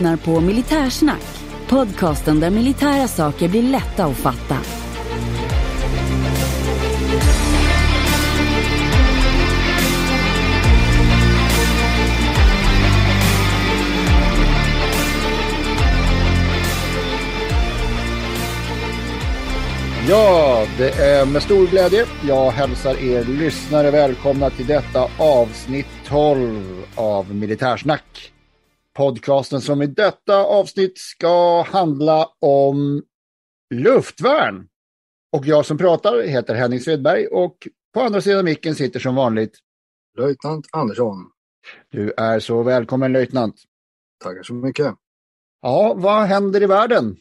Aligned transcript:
Lyssnar 0.00 0.16
på 0.16 0.40
Militärsnack, 0.40 1.22
podcasten 1.68 2.40
där 2.40 2.50
militära 2.50 3.08
saker 3.08 3.48
blir 3.48 3.62
lätta 3.62 4.04
att 4.04 4.16
fatta. 4.16 4.56
Ja, 20.08 20.66
det 20.78 20.90
är 20.90 21.26
med 21.26 21.42
stor 21.42 21.66
glädje 21.66 22.06
jag 22.28 22.50
hälsar 22.50 23.02
er 23.02 23.24
lyssnare 23.24 23.90
välkomna 23.90 24.50
till 24.50 24.66
detta 24.66 25.08
avsnitt 25.18 25.86
12 26.08 26.84
av 26.94 27.34
Militärsnack. 27.34 28.32
Podcasten 28.96 29.60
som 29.60 29.82
i 29.82 29.86
detta 29.86 30.44
avsnitt 30.44 30.98
ska 30.98 31.62
handla 31.62 32.28
om 32.40 33.02
luftvärn. 33.74 34.68
Och 35.32 35.46
jag 35.46 35.66
som 35.66 35.78
pratar 35.78 36.22
heter 36.22 36.54
Henning 36.54 36.80
Svedberg 36.80 37.26
och 37.26 37.68
på 37.94 38.00
andra 38.00 38.20
sidan 38.20 38.44
micken 38.44 38.74
sitter 38.74 39.00
som 39.00 39.14
vanligt 39.14 39.58
Löjtnant 40.18 40.66
Andersson. 40.72 41.30
Du 41.88 42.12
är 42.16 42.40
så 42.40 42.62
välkommen 42.62 43.12
löjtnant. 43.12 43.54
Tackar 44.24 44.42
så 44.42 44.54
mycket. 44.54 44.94
Ja, 45.60 45.94
vad 45.96 46.22
händer 46.22 46.62
i 46.62 46.66
världen? 46.66 47.16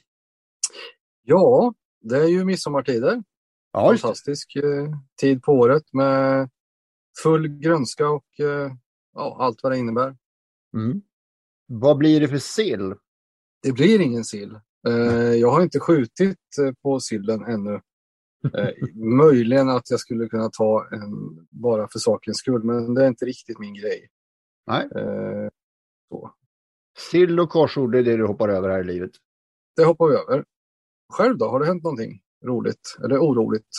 Ja, 1.24 1.74
det 2.02 2.18
är 2.18 2.28
ju 2.28 2.46
midsommartider. 2.46 3.24
Ja. 3.72 3.88
Fantastisk 3.88 4.56
eh, 4.56 4.90
tid 5.22 5.44
på 5.44 5.52
året 5.52 5.84
med 5.94 6.50
full 7.24 7.48
grönska 7.48 8.10
och 8.10 8.40
eh, 8.40 8.72
ja, 9.14 9.38
allt 9.40 9.64
vad 9.64 9.72
det 9.72 9.78
innebär. 9.78 10.18
Mm. 10.74 11.02
Vad 11.72 11.98
blir 11.98 12.20
det 12.20 12.28
för 12.28 12.38
sill? 12.38 12.96
Det 13.64 13.72
blir 13.72 14.02
ingen 14.02 14.24
sill. 14.24 14.60
Eh, 14.88 15.34
jag 15.34 15.52
har 15.52 15.62
inte 15.62 15.80
skjutit 15.80 16.38
eh, 16.62 16.74
på 16.84 17.00
sillen 17.00 17.44
ännu. 17.44 17.82
Eh, 18.54 18.70
möjligen 19.18 19.70
att 19.70 19.90
jag 19.90 20.00
skulle 20.00 20.30
kunna 20.30 20.50
ta 20.50 20.88
en 20.92 21.12
bara 21.50 21.88
för 21.88 22.00
sakens 22.00 22.38
skull, 22.38 22.64
men 22.64 22.94
det 22.94 23.04
är 23.04 23.08
inte 23.08 23.26
riktigt 23.26 23.60
min 23.60 23.74
grej. 23.74 24.10
Nej. 24.68 24.88
Så. 26.10 26.34
Sill 27.12 27.40
och 27.40 27.50
korsord 27.50 27.96
är 27.96 28.04
det 28.04 28.18
du 28.18 28.26
hoppar 28.26 28.50
över 28.50 28.70
här 28.70 28.80
i 28.80 28.84
livet. 28.84 29.12
Det 29.76 29.84
hoppar 29.84 30.08
vi 30.08 30.16
över. 30.16 30.46
Själv 31.14 31.38
då? 31.38 31.50
Har 31.50 31.60
det 31.60 31.66
hänt 31.66 31.84
någonting 31.84 32.22
roligt 32.46 32.98
eller 33.04 33.18
oroligt? 33.18 33.70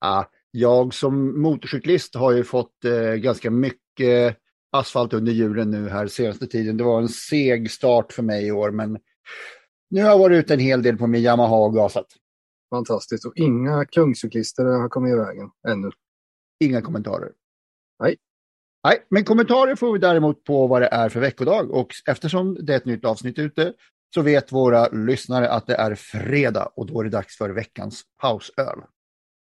Ah, 0.00 0.24
jag 0.50 0.94
som 0.94 1.42
motorcyklist 1.42 2.14
har 2.14 2.32
ju 2.32 2.44
fått 2.44 2.84
eh, 2.84 3.14
ganska 3.14 3.50
mycket 3.50 4.36
asfalt 4.78 5.12
under 5.12 5.32
hjulen 5.32 5.70
nu 5.70 5.88
här 5.88 6.06
senaste 6.06 6.46
tiden. 6.46 6.76
Det 6.76 6.84
var 6.84 7.00
en 7.00 7.08
seg 7.08 7.70
start 7.70 8.12
för 8.12 8.22
mig 8.22 8.46
i 8.46 8.52
år, 8.52 8.70
men 8.70 8.98
nu 9.90 10.02
har 10.02 10.10
jag 10.10 10.18
varit 10.18 10.44
ute 10.44 10.54
en 10.54 10.60
hel 10.60 10.82
del 10.82 10.96
på 10.96 11.06
min 11.06 11.22
Yamaha 11.22 11.56
och 11.56 11.74
gasat. 11.74 12.06
Fantastiskt. 12.70 13.26
Och 13.26 13.32
inga 13.36 13.84
kungscyklister 13.84 14.64
har 14.64 14.88
kommit 14.88 15.12
i 15.12 15.16
vägen 15.16 15.50
ännu. 15.68 15.90
Inga 16.64 16.82
kommentarer. 16.82 17.32
Nej. 18.02 18.16
Nej, 18.84 19.06
men 19.08 19.24
kommentarer 19.24 19.76
får 19.76 19.92
vi 19.92 19.98
däremot 19.98 20.44
på 20.44 20.66
vad 20.66 20.82
det 20.82 20.88
är 20.88 21.08
för 21.08 21.20
veckodag 21.20 21.70
och 21.70 21.88
eftersom 22.08 22.54
det 22.66 22.72
är 22.72 22.76
ett 22.76 22.84
nytt 22.84 23.04
avsnitt 23.04 23.38
ute 23.38 23.72
så 24.14 24.22
vet 24.22 24.52
våra 24.52 24.88
lyssnare 24.88 25.50
att 25.50 25.66
det 25.66 25.74
är 25.74 25.94
fredag 25.94 26.72
och 26.76 26.86
då 26.86 27.00
är 27.00 27.04
det 27.04 27.10
dags 27.10 27.36
för 27.36 27.50
veckans 27.50 28.02
pausöl. 28.20 28.78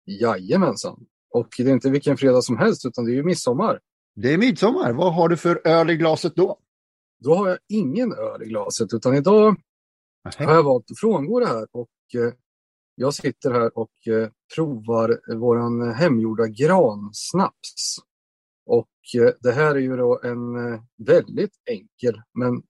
Jajamensan. 0.06 1.06
Och 1.30 1.48
det 1.58 1.64
är 1.64 1.74
inte 1.74 1.90
vilken 1.90 2.18
fredag 2.18 2.42
som 2.42 2.58
helst 2.58 2.86
utan 2.86 3.06
det 3.06 3.12
är 3.12 3.16
ju 3.16 3.24
midsommar. 3.24 3.80
Det 4.22 4.34
är 4.34 4.38
midsommar. 4.38 4.94
Vad 4.94 5.14
har 5.14 5.30
du 5.30 5.38
för 5.38 5.68
öl 5.68 5.90
i 5.90 5.96
glaset 5.96 6.36
då? 6.36 6.60
Då 7.20 7.36
har 7.36 7.50
jag 7.50 7.58
ingen 7.68 8.14
öl 8.14 8.44
i 8.44 8.46
glaset 8.46 8.94
utan 8.94 9.16
idag 9.16 9.56
har 10.38 10.54
jag 10.54 10.64
valt 10.64 10.92
att 10.92 11.00
frångå 11.00 11.40
det 11.40 11.46
här 11.46 11.68
och 11.72 11.90
eh, 12.16 12.34
jag 12.96 13.14
sitter 13.14 13.52
här 13.52 13.78
och 13.78 14.08
eh, 14.08 14.30
provar 14.56 15.36
våran 15.36 15.94
hemgjorda 15.94 16.48
gransnaps. 16.48 17.98
Och 18.66 18.90
eh, 19.18 19.34
det 19.40 19.52
här 19.52 19.76
är 19.76 19.80
ju 19.80 19.98
då 19.98 20.20
en 20.24 20.74
eh, 20.74 20.82
väldigt 20.98 21.54
enkel 21.66 22.22
men 22.34 22.64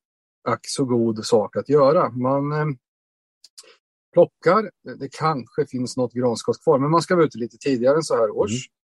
ack 0.48 0.62
så 0.64 0.86
god 0.86 1.26
sak 1.26 1.56
att 1.56 1.70
göra. 1.70 2.09
Man 2.09 2.52
eh, 2.52 2.66
plockar, 4.14 4.72
det 5.00 5.09
kanske 5.12 5.66
finns 5.66 5.98
något 5.98 6.14
granskott 6.14 6.64
kvar, 6.64 6.80
men 6.80 6.92
man 6.92 7.02
ska 7.02 7.16
vara 7.16 7.26
ute 7.26 7.38
lite 7.38 7.58
tidigare 7.58 7.96
än 7.96 8.04
så 8.04 8.16
här 8.16 8.30
års. 8.30 8.52
Eh, 8.52 8.78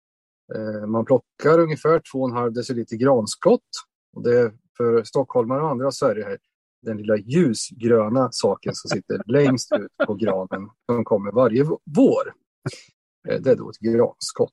man 0.86 1.04
plockar 1.04 1.58
ungefär 1.58 1.98
2,5 2.14 2.50
deciliter 2.50 2.96
granskott. 2.96 3.60
Och 4.16 4.22
det 4.22 4.38
är 4.38 4.52
för 4.76 5.04
stockholmare 5.04 5.62
och 5.62 5.70
andra 5.70 5.90
så 5.90 6.06
är 6.06 6.14
det 6.14 6.24
här 6.24 6.38
den 6.82 6.96
lilla 6.96 7.16
ljusgröna 7.16 8.28
saken 8.32 8.74
som 8.74 8.88
sitter 8.88 9.22
längst 9.32 9.72
ut 9.72 10.06
på 10.06 10.14
granen 10.14 10.70
som 10.86 11.04
kommer 11.04 11.32
varje 11.32 11.64
vår. 11.84 12.34
Eh, 13.28 13.40
Det 13.40 13.50
är 13.50 13.56
då 13.56 13.70
ett 13.70 13.78
granskott. 13.78 14.50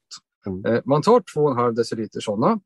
Mm. 0.47 0.65
Eh, 0.65 0.81
Man 0.85 1.01
tar 1.01 1.19
2,5 1.19 1.71
deciliter 1.71 2.19
sådana 2.19 2.59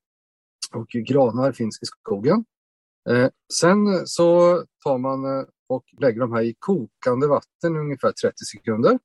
och 0.74 0.88
granar 0.88 1.52
finns 1.52 1.80
i 1.82 1.86
skogen. 1.86 2.46
Eh, 3.10 3.30
Sen 3.54 4.08
så 4.08 4.64
tar 4.84 4.98
man 4.98 5.26
eh, 5.26 5.46
och 5.68 5.84
lägger 6.02 6.20
de 6.20 6.34
här 6.34 6.42
i 6.42 6.56
kokande 6.60 7.28
vatten 7.28 7.76
ungefär 7.78 8.12
30 8.12 8.34
sekunder. 8.54 9.00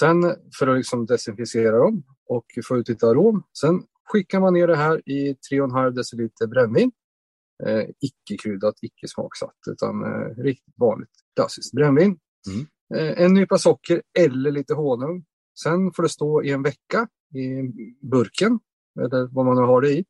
Sen 0.00 0.22
för 0.58 0.66
att 0.66 0.76
liksom 0.76 1.06
desinficera 1.06 1.78
dem 1.78 2.02
och 2.30 2.46
få 2.68 2.76
ut 2.76 2.88
lite 2.88 3.06
arom. 3.06 3.42
Sen 3.60 3.82
skickar 4.04 4.40
man 4.40 4.54
ner 4.54 4.66
det 4.66 4.76
här 4.76 5.08
i 5.08 5.36
3,5 5.52 5.90
deciliter 5.90 6.46
brännvin. 6.46 6.92
Eh, 7.66 7.82
icke 8.00 8.42
kryddat, 8.42 8.74
icke 8.82 9.08
smaksatt, 9.08 9.56
utan 9.70 10.04
eh, 10.04 10.42
riktigt 10.42 10.74
vanligt 10.76 11.10
klassiskt 11.36 11.72
brännvin. 11.72 12.18
Mm. 12.48 12.66
Eh, 12.94 13.22
en 13.22 13.34
nypa 13.34 13.58
socker 13.58 14.02
eller 14.18 14.50
lite 14.50 14.74
honung. 14.74 15.24
Sen 15.62 15.92
får 15.92 16.02
det 16.02 16.08
stå 16.08 16.42
i 16.42 16.50
en 16.50 16.62
vecka 16.62 17.08
i 17.34 17.72
burken, 18.06 18.60
eller 19.00 19.28
vad 19.32 19.46
man 19.46 19.56
nu 19.56 19.62
har 19.62 19.80
det 19.80 19.90
i. 19.92 20.04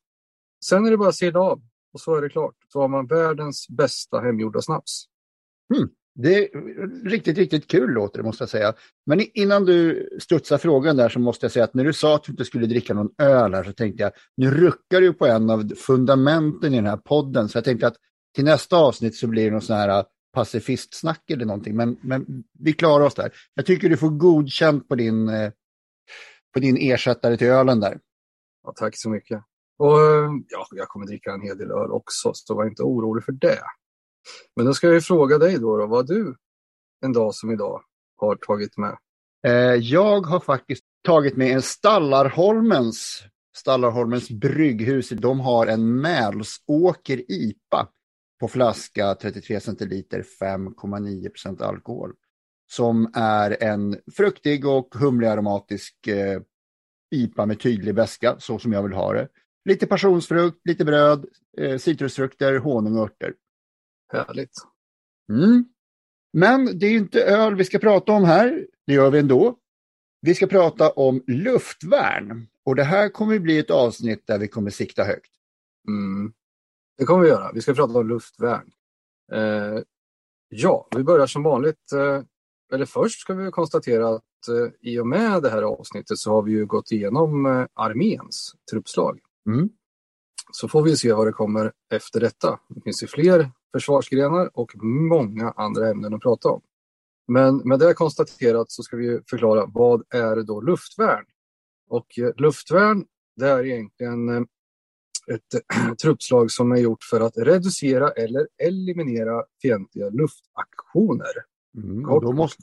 Sen 0.64 0.86
är 0.86 0.90
det 0.90 0.96
bara 0.96 1.08
att 1.08 1.14
sila 1.14 1.40
av 1.40 1.62
och 1.92 2.00
så 2.00 2.14
är 2.14 2.22
det 2.22 2.28
klart. 2.28 2.56
Så 2.68 2.80
har 2.80 2.88
man 2.88 3.06
världens 3.06 3.68
bästa 3.68 4.20
hemgjorda 4.20 4.60
snaps. 4.60 5.04
Det 6.14 6.34
är 6.34 6.48
riktigt, 7.08 7.38
riktigt 7.38 7.70
kul 7.70 7.90
låter 7.90 8.18
det 8.18 8.24
måste 8.24 8.42
jag 8.42 8.48
säga. 8.48 8.74
Men 9.06 9.20
innan 9.34 9.64
du 9.64 10.08
studsar 10.20 10.58
frågan 10.58 10.96
där 10.96 11.08
så 11.08 11.18
måste 11.18 11.44
jag 11.44 11.52
säga 11.52 11.64
att 11.64 11.74
när 11.74 11.84
du 11.84 11.92
sa 11.92 12.14
att 12.14 12.24
du 12.24 12.32
inte 12.32 12.44
skulle 12.44 12.66
dricka 12.66 12.94
någon 12.94 13.10
öl 13.18 13.54
här 13.54 13.64
så 13.64 13.72
tänkte 13.72 14.02
jag, 14.02 14.12
nu 14.36 14.50
ruckar 14.50 15.00
du 15.00 15.12
på 15.12 15.26
en 15.26 15.50
av 15.50 15.68
fundamenten 15.74 16.74
i 16.74 16.76
den 16.76 16.86
här 16.86 16.96
podden. 16.96 17.48
Så 17.48 17.58
jag 17.58 17.64
tänkte 17.64 17.86
att 17.86 17.96
till 18.34 18.44
nästa 18.44 18.76
avsnitt 18.76 19.16
så 19.16 19.26
blir 19.26 19.44
det 19.44 19.50
någon 19.50 19.60
sån 19.60 19.76
här 19.76 19.98
äh, 19.98 20.04
pacifistsnack 20.32 21.30
eller 21.30 21.44
någonting. 21.44 21.76
Men, 21.76 21.96
men 22.02 22.44
vi 22.58 22.72
klarar 22.72 23.04
oss 23.04 23.14
där. 23.14 23.32
Jag 23.54 23.66
tycker 23.66 23.88
du 23.88 23.96
får 23.96 24.10
godkänt 24.10 24.88
på 24.88 24.94
din, 24.94 25.28
äh, 25.28 25.52
på 26.54 26.60
din 26.60 26.76
ersättare 26.76 27.36
till 27.36 27.46
ölen 27.46 27.80
där. 27.80 27.98
Ja, 28.62 28.72
tack 28.76 28.96
så 28.96 29.10
mycket. 29.10 29.42
Och 29.78 30.00
äh, 30.00 30.30
ja, 30.48 30.66
jag 30.70 30.88
kommer 30.88 31.06
dricka 31.06 31.32
en 31.32 31.40
hel 31.40 31.58
del 31.58 31.70
öl 31.70 31.90
också, 31.90 32.30
så 32.34 32.54
var 32.54 32.66
inte 32.66 32.82
orolig 32.82 33.24
för 33.24 33.32
det. 33.32 33.60
Men 34.56 34.66
då 34.66 34.74
ska 34.74 34.86
jag 34.86 34.94
ju 34.94 35.00
fråga 35.00 35.38
dig 35.38 35.58
då, 35.58 35.76
då 35.76 35.86
vad 35.86 36.06
du 36.06 36.34
en 37.04 37.12
dag 37.12 37.34
som 37.34 37.50
idag 37.50 37.82
har 38.16 38.36
tagit 38.36 38.76
med. 38.76 38.98
Eh, 39.46 39.74
jag 39.74 40.20
har 40.20 40.40
faktiskt 40.40 40.84
tagit 41.02 41.36
med 41.36 41.52
en 41.52 41.62
Stallarholmens, 41.62 43.22
Stallarholmens 43.56 44.30
brygghus. 44.30 45.08
De 45.08 45.40
har 45.40 45.66
en 45.66 46.00
Mälsåker 46.00 47.30
IPA 47.30 47.88
på 48.40 48.48
flaska 48.48 49.14
33 49.14 49.60
centiliter 49.60 50.24
5,9 50.40 51.28
procent 51.28 51.62
alkohol. 51.62 52.12
som 52.72 53.12
är 53.14 53.62
en 53.62 54.00
fruktig 54.16 54.66
och 54.66 54.94
humlig 54.94 55.26
aromatisk 55.26 56.06
eh, 56.06 56.40
IPA 57.10 57.46
med 57.46 57.60
tydlig 57.60 57.94
beska, 57.94 58.36
så 58.38 58.58
som 58.58 58.72
jag 58.72 58.82
vill 58.82 58.92
ha 58.92 59.12
det. 59.12 59.28
Lite 59.64 59.86
passionsfrukt, 59.86 60.60
lite 60.64 60.84
bröd, 60.84 61.26
eh, 61.58 61.78
citrusfrukter, 61.78 62.58
honung 62.58 62.96
och 62.96 63.02
örter. 63.02 63.34
Härligt. 64.12 64.52
Mm. 65.32 65.64
Men 66.32 66.78
det 66.78 66.86
är 66.86 66.96
inte 66.96 67.24
öl 67.24 67.54
vi 67.54 67.64
ska 67.64 67.78
prata 67.78 68.12
om 68.12 68.24
här, 68.24 68.66
det 68.86 68.92
gör 68.92 69.10
vi 69.10 69.18
ändå. 69.18 69.56
Vi 70.20 70.34
ska 70.34 70.46
prata 70.46 70.90
om 70.90 71.24
luftvärn 71.26 72.48
och 72.64 72.76
det 72.76 72.84
här 72.84 73.08
kommer 73.08 73.38
bli 73.38 73.58
ett 73.58 73.70
avsnitt 73.70 74.26
där 74.26 74.38
vi 74.38 74.48
kommer 74.48 74.70
sikta 74.70 75.04
högt. 75.04 75.30
Mm. 75.88 76.32
Det 76.98 77.04
kommer 77.04 77.22
vi 77.22 77.28
göra. 77.28 77.52
Vi 77.52 77.60
ska 77.60 77.74
prata 77.74 77.98
om 77.98 78.08
luftvärn. 78.08 78.70
Eh, 79.32 79.82
ja, 80.48 80.88
vi 80.96 81.04
börjar 81.04 81.26
som 81.26 81.42
vanligt. 81.42 81.92
Eh, 81.92 82.22
eller 82.72 82.86
först 82.86 83.20
ska 83.20 83.34
vi 83.34 83.50
konstatera 83.50 84.08
att 84.08 84.48
eh, 84.48 84.90
i 84.90 84.98
och 84.98 85.06
med 85.06 85.42
det 85.42 85.50
här 85.50 85.62
avsnittet 85.62 86.18
så 86.18 86.30
har 86.30 86.42
vi 86.42 86.52
ju 86.52 86.66
gått 86.66 86.92
igenom 86.92 87.46
eh, 87.46 87.66
arméns 87.74 88.54
truppslag. 88.70 89.20
Mm. 89.48 89.68
Så 90.52 90.68
får 90.68 90.82
vi 90.82 90.96
se 90.96 91.12
vad 91.12 91.26
det 91.26 91.32
kommer 91.32 91.72
efter 91.94 92.20
detta. 92.20 92.60
Det 92.68 92.80
finns 92.80 93.02
ju 93.02 93.06
fler 93.06 93.50
försvarsgrenar 93.72 94.50
och 94.54 94.72
många 94.84 95.50
andra 95.56 95.90
ämnen 95.90 96.14
att 96.14 96.22
prata 96.22 96.48
om. 96.48 96.62
Men 97.28 97.56
med 97.56 97.78
det 97.78 97.94
konstaterat 97.94 98.70
så 98.70 98.82
ska 98.82 98.96
vi 98.96 99.20
förklara 99.30 99.66
vad 99.66 100.02
är 100.14 100.42
då 100.42 100.60
luftvärn? 100.60 101.24
Och 101.88 102.18
eh, 102.18 102.32
luftvärn 102.36 103.04
det 103.36 103.48
är 103.48 103.66
egentligen 103.66 104.28
eh, 104.28 104.42
ett 105.34 105.98
truppslag 106.02 106.50
som 106.50 106.72
är 106.72 106.76
gjort 106.76 107.02
för 107.10 107.20
att 107.20 107.36
reducera 107.36 108.10
eller 108.10 108.48
eliminera 108.62 109.44
fientliga 109.62 110.08
luftaktioner. 110.08 111.32
Mm, 111.76 112.08
och, 112.08 112.22
då 112.22 112.32
måste, 112.32 112.62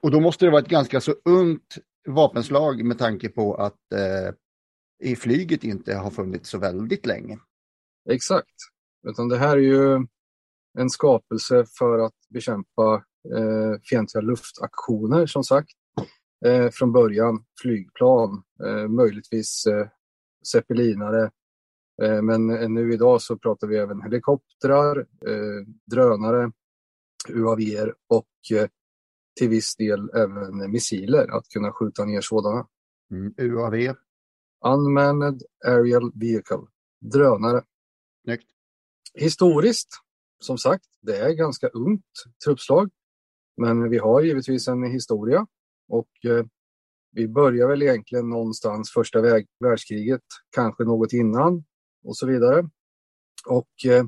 och 0.00 0.10
då 0.10 0.20
måste 0.20 0.44
det 0.44 0.50
vara 0.50 0.62
ett 0.62 0.68
ganska 0.68 1.00
så 1.00 1.14
ungt 1.24 1.78
vapenslag 2.08 2.84
med 2.84 2.98
tanke 2.98 3.28
på 3.28 3.54
att 3.54 3.92
eh, 3.92 4.34
i 5.10 5.16
flyget 5.16 5.64
inte 5.64 5.94
har 5.94 6.10
funnits 6.10 6.50
så 6.50 6.58
väldigt 6.58 7.06
länge. 7.06 7.38
Exakt. 8.10 8.54
Utan 9.08 9.28
det 9.28 9.38
här 9.38 9.56
är 9.56 9.60
ju 9.60 10.06
en 10.78 10.90
skapelse 10.90 11.64
för 11.78 11.98
att 11.98 12.14
bekämpa 12.30 13.04
eh, 13.36 13.80
fientliga 13.90 14.22
luftaktioner 14.22 15.26
som 15.26 15.44
sagt. 15.44 15.72
Eh, 16.46 16.70
från 16.70 16.92
början 16.92 17.44
flygplan, 17.62 18.42
eh, 18.64 18.88
möjligtvis 18.88 19.66
eh, 19.66 19.88
zeppelinare. 20.52 21.30
Eh, 22.02 22.22
men 22.22 22.46
nu 22.46 22.92
idag 22.92 23.22
så 23.22 23.38
pratar 23.38 23.66
vi 23.66 23.76
även 23.76 24.02
helikoptrar, 24.02 24.98
eh, 24.98 25.66
drönare, 25.90 26.52
UAV 27.28 27.92
och 28.08 28.28
eh, 28.52 28.68
till 29.38 29.48
viss 29.48 29.76
del 29.76 30.10
även 30.14 30.70
missiler, 30.70 31.28
att 31.28 31.48
kunna 31.48 31.72
skjuta 31.72 32.04
ner 32.04 32.20
sådana. 32.20 32.66
Mm, 33.10 33.34
UAV? 33.38 33.94
Unmanned 34.64 35.42
Aerial 35.66 36.12
Vehicle, 36.14 36.66
drönare. 37.00 37.62
Snyggt. 38.24 38.50
Historiskt, 39.14 39.88
som 40.38 40.58
sagt, 40.58 40.84
det 41.00 41.16
är 41.16 41.32
ganska 41.32 41.68
ungt 41.68 42.04
truppslag. 42.44 42.90
Men 43.56 43.90
vi 43.90 43.98
har 43.98 44.22
givetvis 44.22 44.68
en 44.68 44.84
historia 44.84 45.46
och 45.88 46.10
eh, 46.24 46.46
vi 47.12 47.28
börjar 47.28 47.68
väl 47.68 47.82
egentligen 47.82 48.28
någonstans 48.30 48.90
första 48.90 49.20
världskriget, 49.60 50.22
kanske 50.50 50.84
något 50.84 51.12
innan 51.12 51.64
och 52.04 52.16
så 52.16 52.26
vidare. 52.26 52.70
Och 53.48 53.86
eh, 53.86 54.04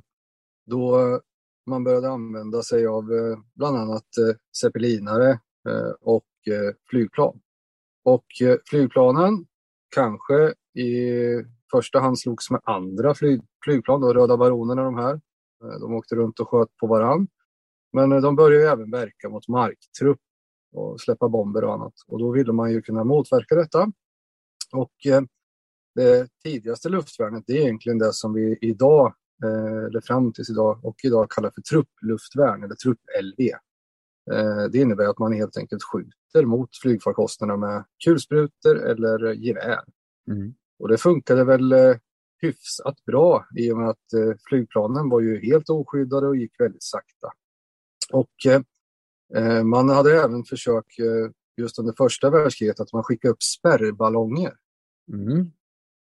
då 0.66 1.20
man 1.66 1.84
började 1.84 2.08
använda 2.10 2.62
sig 2.62 2.86
av 2.86 3.12
eh, 3.12 3.38
bland 3.54 3.76
annat 3.76 4.06
zeppelinare 4.60 5.40
och 6.00 6.25
flygplan. 6.90 7.40
Och 8.04 8.26
flygplanen 8.70 9.46
kanske 9.94 10.54
i 10.75 11.10
första 11.70 12.00
hand 12.00 12.19
slogs 12.19 12.50
med 12.50 12.60
andra 12.64 13.14
flyg, 13.14 13.40
flygplan, 13.64 14.00
då 14.00 14.12
Röda 14.12 14.36
baronerna 14.36 14.82
de 14.82 14.94
här. 14.94 15.20
De 15.60 15.94
åkte 15.94 16.14
runt 16.14 16.40
och 16.40 16.49
sköt 16.49 16.76
på 16.76 16.87
varann. 16.87 17.28
Men 17.93 18.10
de 18.22 18.37
började 18.37 18.70
även 18.70 18.90
verka 18.90 19.28
mot 19.28 19.49
marktrupp 19.49 20.20
och 20.72 21.00
släppa 21.00 21.28
bomber 21.28 21.64
och 21.64 21.75
annat. 21.75 21.94
Och 22.06 22.19
då 22.19 22.31
ville 22.31 22.52
man 22.52 22.72
ju 22.72 22.82
kunna 22.82 23.05
motverka 23.05 23.55
detta. 23.55 23.93
Och 24.72 25.06
eh, 25.06 25.22
det 25.94 26.28
tidigaste 26.44 26.88
luftvärnet 26.88 27.44
det 27.46 27.52
är 27.52 27.62
egentligen 27.62 27.99
det 27.99 28.12
som 28.12 28.34
vi 28.34 28.58
idag, 28.60 29.14
eh, 29.44 29.84
eller 29.84 30.00
fram 30.00 30.32
tills 30.32 30.50
idag 30.50 30.84
och 30.84 30.96
idag 31.05 31.31
kallar 31.31 31.50
för 31.50 31.62
truppluftvärn 31.62 32.62
eller 32.62 32.75
trupp-LV. 32.75 33.50
Eh, 34.32 34.64
det 34.72 34.78
innebär 34.78 35.04
att 35.04 35.19
man 35.19 35.32
helt 35.32 35.56
enkelt 35.56 35.82
skjuter 35.82 36.46
mot 36.46 36.70
flygfarkosterna 36.82 37.56
med 37.56 37.84
kulsprutor 38.04 38.76
eller 38.76 39.32
gevär. 39.32 39.81
Mm. 40.31 40.54
Och 40.78 40.88
det 40.88 40.99
funkade 40.99 41.44
väl 41.44 41.72
eh, 41.72 41.96
hyfsat 42.40 43.05
bra 43.05 43.46
i 43.56 43.73
och 43.73 43.79
med 43.79 43.88
att 43.88 44.12
eh, 44.12 44.37
flygplanen 44.49 45.08
var 45.08 45.20
ju 45.20 45.40
helt 45.40 45.70
oskyddade 45.70 46.26
och 46.26 46.37
gick 46.37 46.61
väldigt 46.61 46.82
sakta. 46.82 47.32
Och 48.12 48.46
eh, 49.35 49.64
man 49.64 49.88
hade 49.88 50.23
även 50.23 50.44
försökt 50.44 50.99
eh, 50.99 51.32
just 51.56 51.79
under 51.79 51.94
första 51.96 52.31
världskriget 52.31 52.81
att 52.81 52.93
man 52.93 53.05
skickade 53.05 53.32
upp 53.32 53.43
spärrballonger. 53.43 54.52
Mm. 55.12 55.52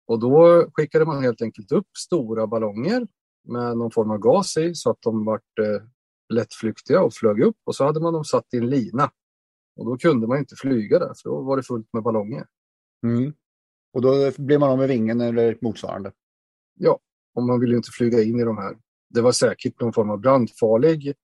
Och 0.07 0.19
då 0.19 0.65
skickade 0.73 1.05
man 1.05 1.23
helt 1.23 1.41
enkelt 1.41 1.71
upp 1.71 1.97
stora 1.97 2.47
ballonger 2.47 3.07
med 3.47 3.77
någon 3.77 3.91
form 3.91 4.11
av 4.11 4.17
gas 4.17 4.57
i 4.57 4.75
så 4.75 4.89
att 4.89 5.01
de 5.01 5.25
vart 5.25 5.59
eh, 5.59 5.87
lättflyktiga 6.33 7.01
och 7.01 7.13
flög 7.13 7.41
upp 7.41 7.57
och 7.65 7.75
så 7.75 7.85
hade 7.85 7.99
man 7.99 8.13
dem 8.13 8.23
satt 8.23 8.53
i 8.53 8.57
en 8.57 8.69
lina. 8.69 9.11
Och 9.75 9.85
då 9.85 9.97
kunde 9.97 10.27
man 10.27 10.37
inte 10.37 10.55
flyga 10.55 10.99
där 10.99 11.13
för 11.23 11.29
då 11.29 11.41
var 11.41 11.57
det 11.57 11.63
fullt 11.63 11.87
med 11.93 12.03
ballonger. 12.03 12.45
Mm. 13.05 13.33
Och 13.93 14.01
då 14.01 14.31
blev 14.37 14.59
man 14.59 14.69
av 14.69 14.77
med 14.77 14.87
vingen 14.87 15.21
eller 15.21 15.57
motsvarande? 15.61 16.11
Ja, 16.81 16.99
och 17.35 17.43
man 17.43 17.59
ville 17.59 17.75
inte 17.75 17.91
flyga 17.91 18.23
in 18.23 18.39
i 18.39 18.43
de 18.43 18.57
här. 18.57 18.77
Det 19.09 19.21
var 19.21 19.31
säkert 19.31 19.81
någon 19.81 19.93
form 19.93 20.09
av 20.09 20.19
brandfarlig 20.19 21.15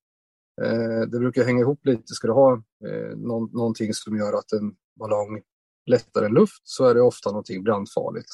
Eh, 0.61 1.01
det 1.01 1.19
brukar 1.19 1.43
hänga 1.43 1.59
ihop 1.59 1.85
lite. 1.85 2.13
Ska 2.13 2.27
du 2.27 2.33
ha 2.33 2.53
eh, 2.87 3.17
någon, 3.17 3.49
någonting 3.53 3.93
som 3.93 4.17
gör 4.17 4.33
att 4.33 4.51
en 4.51 4.75
ballong 4.99 5.41
lättar 5.85 6.23
än 6.23 6.33
luft 6.33 6.61
så 6.63 6.85
är 6.85 6.93
det 6.93 7.01
ofta 7.01 7.29
någonting 7.29 7.63
brandfarligt. 7.63 8.29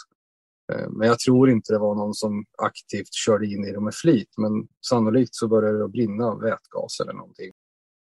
Eh, 0.73 0.89
men 0.89 1.07
jag 1.07 1.19
tror 1.19 1.49
inte 1.49 1.73
det 1.73 1.79
var 1.79 1.95
någon 1.95 2.13
som 2.13 2.45
aktivt 2.57 3.13
körde 3.13 3.45
in 3.45 3.65
i 3.65 3.71
dem 3.71 3.83
med 3.83 3.95
flit. 3.95 4.29
Men 4.37 4.67
sannolikt 4.89 5.35
så 5.35 5.47
började 5.47 5.79
det 5.79 5.87
brinna 5.87 6.35
vätgas 6.35 6.99
eller 7.01 7.13
någonting. 7.13 7.51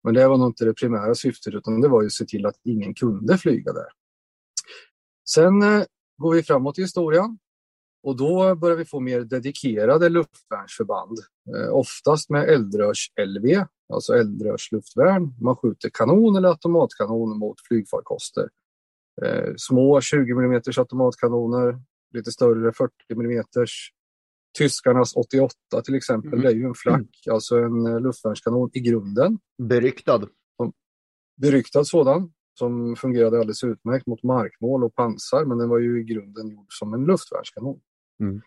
Men 0.04 0.14
det 0.14 0.28
var 0.28 0.38
nog 0.38 0.50
inte 0.50 0.66
det 0.66 0.74
primära 0.74 1.16
syftet 1.16 1.54
utan 1.54 1.82
det 1.82 1.88
var 1.88 2.02
ju 2.02 2.06
att 2.06 2.14
se 2.14 2.26
till 2.26 2.46
att 2.46 2.56
ingen 2.64 2.94
kunde 2.94 3.38
flyga 3.38 3.74
där. 3.74 3.88
Sen 5.30 5.62
eh, 5.62 5.84
går 6.18 6.36
vi 6.36 6.44
framåt 6.44 6.78
i 6.78 6.82
historien 6.82 7.40
och 8.04 8.18
då 8.18 8.56
börjar 8.56 8.78
vi 8.78 8.86
få 8.86 9.00
mer 9.00 9.22
dedikerade 9.22 10.10
luftvärnsförband. 10.10 11.18
Eh, 11.56 11.70
oftast 11.74 12.30
med 12.30 12.50
eldrörs-LV, 12.50 13.66
alltså 13.94 14.14
eldrörsluftvärn. 14.14 15.34
Man 15.42 15.56
skjuter 15.56 15.90
kanon 15.94 16.36
eller 16.36 16.50
automatkanon 16.50 17.40
mot 17.40 17.56
flygfarkoster. 17.68 18.50
Eh, 19.22 19.54
små 19.58 20.02
20 20.02 20.32
mm 20.32 20.62
automatkanoner, 20.78 21.82
lite 22.14 22.32
större 22.32 22.74
40 22.74 22.94
mm. 23.12 23.44
Tyskarnas 24.58 25.16
88 25.16 25.56
till 25.86 25.96
exempel, 25.96 26.34
mm. 26.34 26.42
det 26.42 26.52
är 26.52 26.56
ju 26.56 26.66
en 26.66 26.74
flak, 26.74 27.28
alltså 27.32 27.58
en 27.58 27.86
eh, 27.86 28.00
luftvärnskanon 28.00 28.70
i 28.74 28.80
grunden. 28.80 29.40
Beryktad. 29.58 30.28
Beryktad 31.42 31.84
sådan 31.84 32.32
som 32.58 32.96
fungerade 32.96 33.40
alldeles 33.40 33.64
utmärkt 33.64 34.08
mot 34.08 34.24
markmål 34.24 34.84
och 34.84 34.96
pansar 34.96 35.46
men 35.46 35.58
den 35.58 35.70
var 35.70 35.80
ju 35.80 36.02
i 36.02 36.04
grunden 36.04 36.50
gjord 36.50 36.68
som 36.70 36.94
en 36.94 37.06
luftvärnskanon. 37.06 37.80
Mm. 38.20 38.42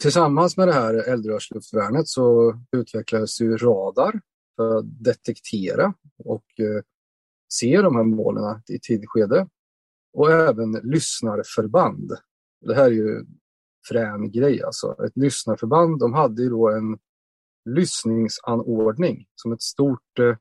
Tillsammans 0.00 0.56
med 0.56 0.68
det 0.68 0.74
här 0.74 0.94
eldrörsluftvärnet 0.94 2.08
så 2.08 2.54
utvecklades 2.72 3.40
ju 3.40 3.56
radar 3.56 4.20
för 4.56 4.76
att 4.76 5.04
detektera 5.04 5.94
och 6.24 6.60
eh, 6.60 6.82
se 7.52 7.82
de 7.82 7.96
här 7.96 8.04
målen 8.04 8.62
i 8.68 8.78
tidigt 8.78 9.10
skede. 9.10 9.48
Och 10.12 10.30
även 10.30 10.72
lyssnarförband. 10.72 12.12
Det 12.60 12.74
här 12.74 12.84
är 12.84 12.90
ju 12.90 13.24
frän 13.88 14.32
grej 14.32 14.62
alltså. 14.62 15.04
Ett 15.06 15.16
lyssnarförband, 15.16 15.98
de 15.98 16.12
hade 16.12 16.42
ju 16.42 16.48
då 16.48 16.68
en 16.68 16.98
lyssningsanordning 17.64 19.26
som 19.34 19.52
ett 19.52 19.62
stort, 19.62 20.18
eh, 20.18 20.36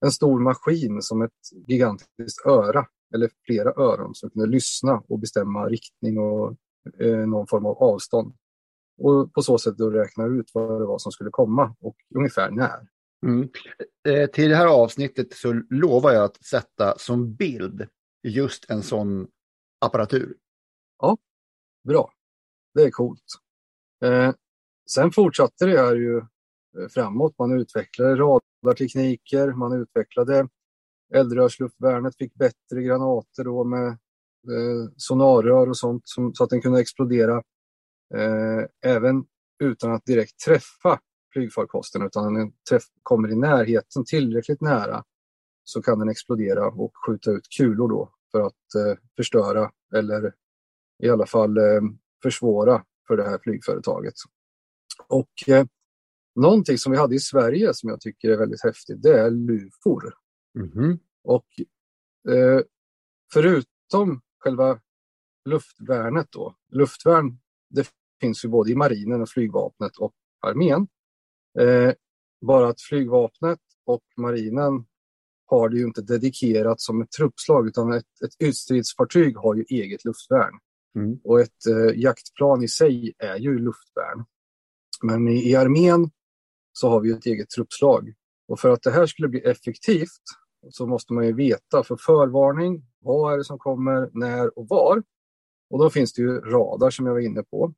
en 0.00 0.12
stor 0.12 0.40
maskin 0.40 1.02
som 1.02 1.22
ett 1.22 1.66
gigantiskt 1.66 2.46
öra 2.46 2.86
eller 3.14 3.30
flera 3.46 3.70
öron 3.70 4.14
som 4.14 4.30
kunde 4.30 4.48
lyssna 4.48 5.02
och 5.08 5.18
bestämma 5.18 5.66
riktning 5.66 6.18
och 6.18 6.56
eh, 7.00 7.26
någon 7.26 7.46
form 7.46 7.66
av 7.66 7.82
avstånd. 7.82 8.34
Och 8.98 9.32
på 9.32 9.42
så 9.42 9.58
sätt 9.58 9.76
då 9.76 9.90
räkna 9.90 10.26
ut 10.26 10.50
vad 10.54 10.80
det 10.80 10.86
var 10.86 10.98
som 10.98 11.12
skulle 11.12 11.30
komma 11.30 11.76
och 11.80 11.96
ungefär 12.14 12.50
när. 12.50 12.88
Mm. 13.26 13.48
Eh, 14.08 14.30
till 14.30 14.50
det 14.50 14.56
här 14.56 14.66
avsnittet 14.66 15.34
så 15.34 15.52
lovar 15.70 16.12
jag 16.12 16.24
att 16.24 16.44
sätta 16.44 16.98
som 16.98 17.34
bild 17.34 17.86
just 18.22 18.70
en 18.70 18.82
sån 18.82 19.28
apparatur. 19.80 20.36
Ja, 20.98 21.18
bra. 21.88 22.12
Det 22.74 22.82
är 22.82 22.90
coolt. 22.90 23.24
Eh, 24.04 24.32
sen 24.90 25.12
fortsatte 25.12 25.66
det 25.66 25.78
här 25.78 25.94
ju 25.94 26.22
Eh, 26.76 26.88
framåt. 26.88 27.38
Man 27.38 27.60
utvecklade 27.60 28.16
radartekniker, 28.16 29.52
man 29.52 29.72
utvecklade 29.72 30.48
Eldrörsluftvärnet 31.14 32.16
fick 32.16 32.34
bättre 32.34 32.82
granater 32.82 33.44
då 33.44 33.64
med 33.64 33.88
eh, 33.88 34.90
sonarrör 34.96 35.68
och 35.68 35.76
sånt 35.76 36.02
som, 36.04 36.34
så 36.34 36.44
att 36.44 36.50
den 36.50 36.62
kunde 36.62 36.80
explodera 36.80 37.42
eh, 38.14 38.92
även 38.92 39.24
utan 39.62 39.92
att 39.92 40.04
direkt 40.04 40.38
träffa 40.46 41.00
flygfarkosten 41.32 42.02
utan 42.02 42.34
den 42.34 42.52
träff, 42.70 42.82
kommer 43.02 43.30
i 43.32 43.36
närheten 43.36 44.04
tillräckligt 44.04 44.60
nära 44.60 45.04
så 45.64 45.82
kan 45.82 45.98
den 45.98 46.08
explodera 46.08 46.68
och 46.68 46.92
skjuta 47.06 47.30
ut 47.30 47.48
kulor 47.56 47.88
då 47.88 48.12
för 48.32 48.40
att 48.40 48.74
eh, 48.74 48.98
förstöra 49.16 49.70
eller 49.94 50.34
i 51.02 51.08
alla 51.08 51.26
fall 51.26 51.58
eh, 51.58 51.80
försvåra 52.22 52.84
för 53.06 53.16
det 53.16 53.24
här 53.24 53.38
flygföretaget. 53.42 54.14
Och 55.08 55.48
eh, 55.48 55.64
någonting 56.34 56.78
som 56.78 56.92
vi 56.92 56.98
hade 56.98 57.14
i 57.14 57.20
Sverige 57.20 57.74
som 57.74 57.88
jag 57.88 58.00
tycker 58.00 58.30
är 58.30 58.36
väldigt 58.36 58.64
häftigt, 58.64 59.02
det 59.02 59.20
är 59.20 59.30
LUFOR. 59.30 60.14
Mm. 60.58 60.98
Och 61.24 61.46
eh, 62.28 62.60
förutom 63.32 64.20
själva 64.38 64.80
luftvärnet 65.44 66.26
då, 66.30 66.54
luftvärn 66.72 67.38
det 67.70 67.88
finns 68.20 68.44
ju 68.44 68.48
både 68.48 68.70
i 68.70 68.74
marinen 68.74 69.22
och 69.22 69.28
flygvapnet 69.28 69.96
och 69.96 70.14
armén. 70.46 70.88
Eh, 71.58 71.92
bara 72.46 72.68
att 72.68 72.80
flygvapnet 72.80 73.60
och 73.86 74.04
marinen 74.16 74.84
har 75.46 75.68
det 75.68 75.76
ju 75.76 75.84
inte 75.84 76.02
dedikerat 76.02 76.80
som 76.80 77.02
ett 77.02 77.10
truppslag 77.10 77.68
utan 77.68 77.92
ett, 77.92 78.22
ett 78.24 78.42
ytstridsfartyg 78.42 79.36
har 79.36 79.54
ju 79.54 79.64
eget 79.68 80.04
luftvärn. 80.04 80.58
Mm. 80.96 81.20
Och 81.24 81.40
ett 81.40 81.66
eh, 81.66 82.00
jaktplan 82.00 82.62
i 82.62 82.68
sig 82.68 83.14
är 83.18 83.36
ju 83.36 83.58
luftvärn. 83.58 84.24
Men 85.02 85.28
i, 85.28 85.50
i 85.50 85.56
armén 85.56 86.10
så 86.78 86.88
har 86.88 87.00
vi 87.00 87.10
ett 87.10 87.26
eget 87.26 87.50
truppslag. 87.50 88.12
Och 88.48 88.60
för 88.60 88.70
att 88.70 88.82
det 88.82 88.90
här 88.90 89.06
skulle 89.06 89.28
bli 89.28 89.40
effektivt 89.40 90.22
så 90.70 90.86
måste 90.86 91.12
man 91.12 91.26
ju 91.26 91.32
veta 91.32 91.84
för 91.84 91.96
förvarning, 91.96 92.82
vad 93.00 93.32
är 93.32 93.38
det 93.38 93.44
som 93.44 93.58
kommer, 93.58 94.10
när 94.12 94.58
och 94.58 94.68
var. 94.68 95.02
Och 95.70 95.78
då 95.78 95.90
finns 95.90 96.12
det 96.12 96.22
ju 96.22 96.40
radar 96.40 96.90
som 96.90 97.06
jag 97.06 97.12
var 97.12 97.20
inne 97.20 97.42
på. 97.42 97.74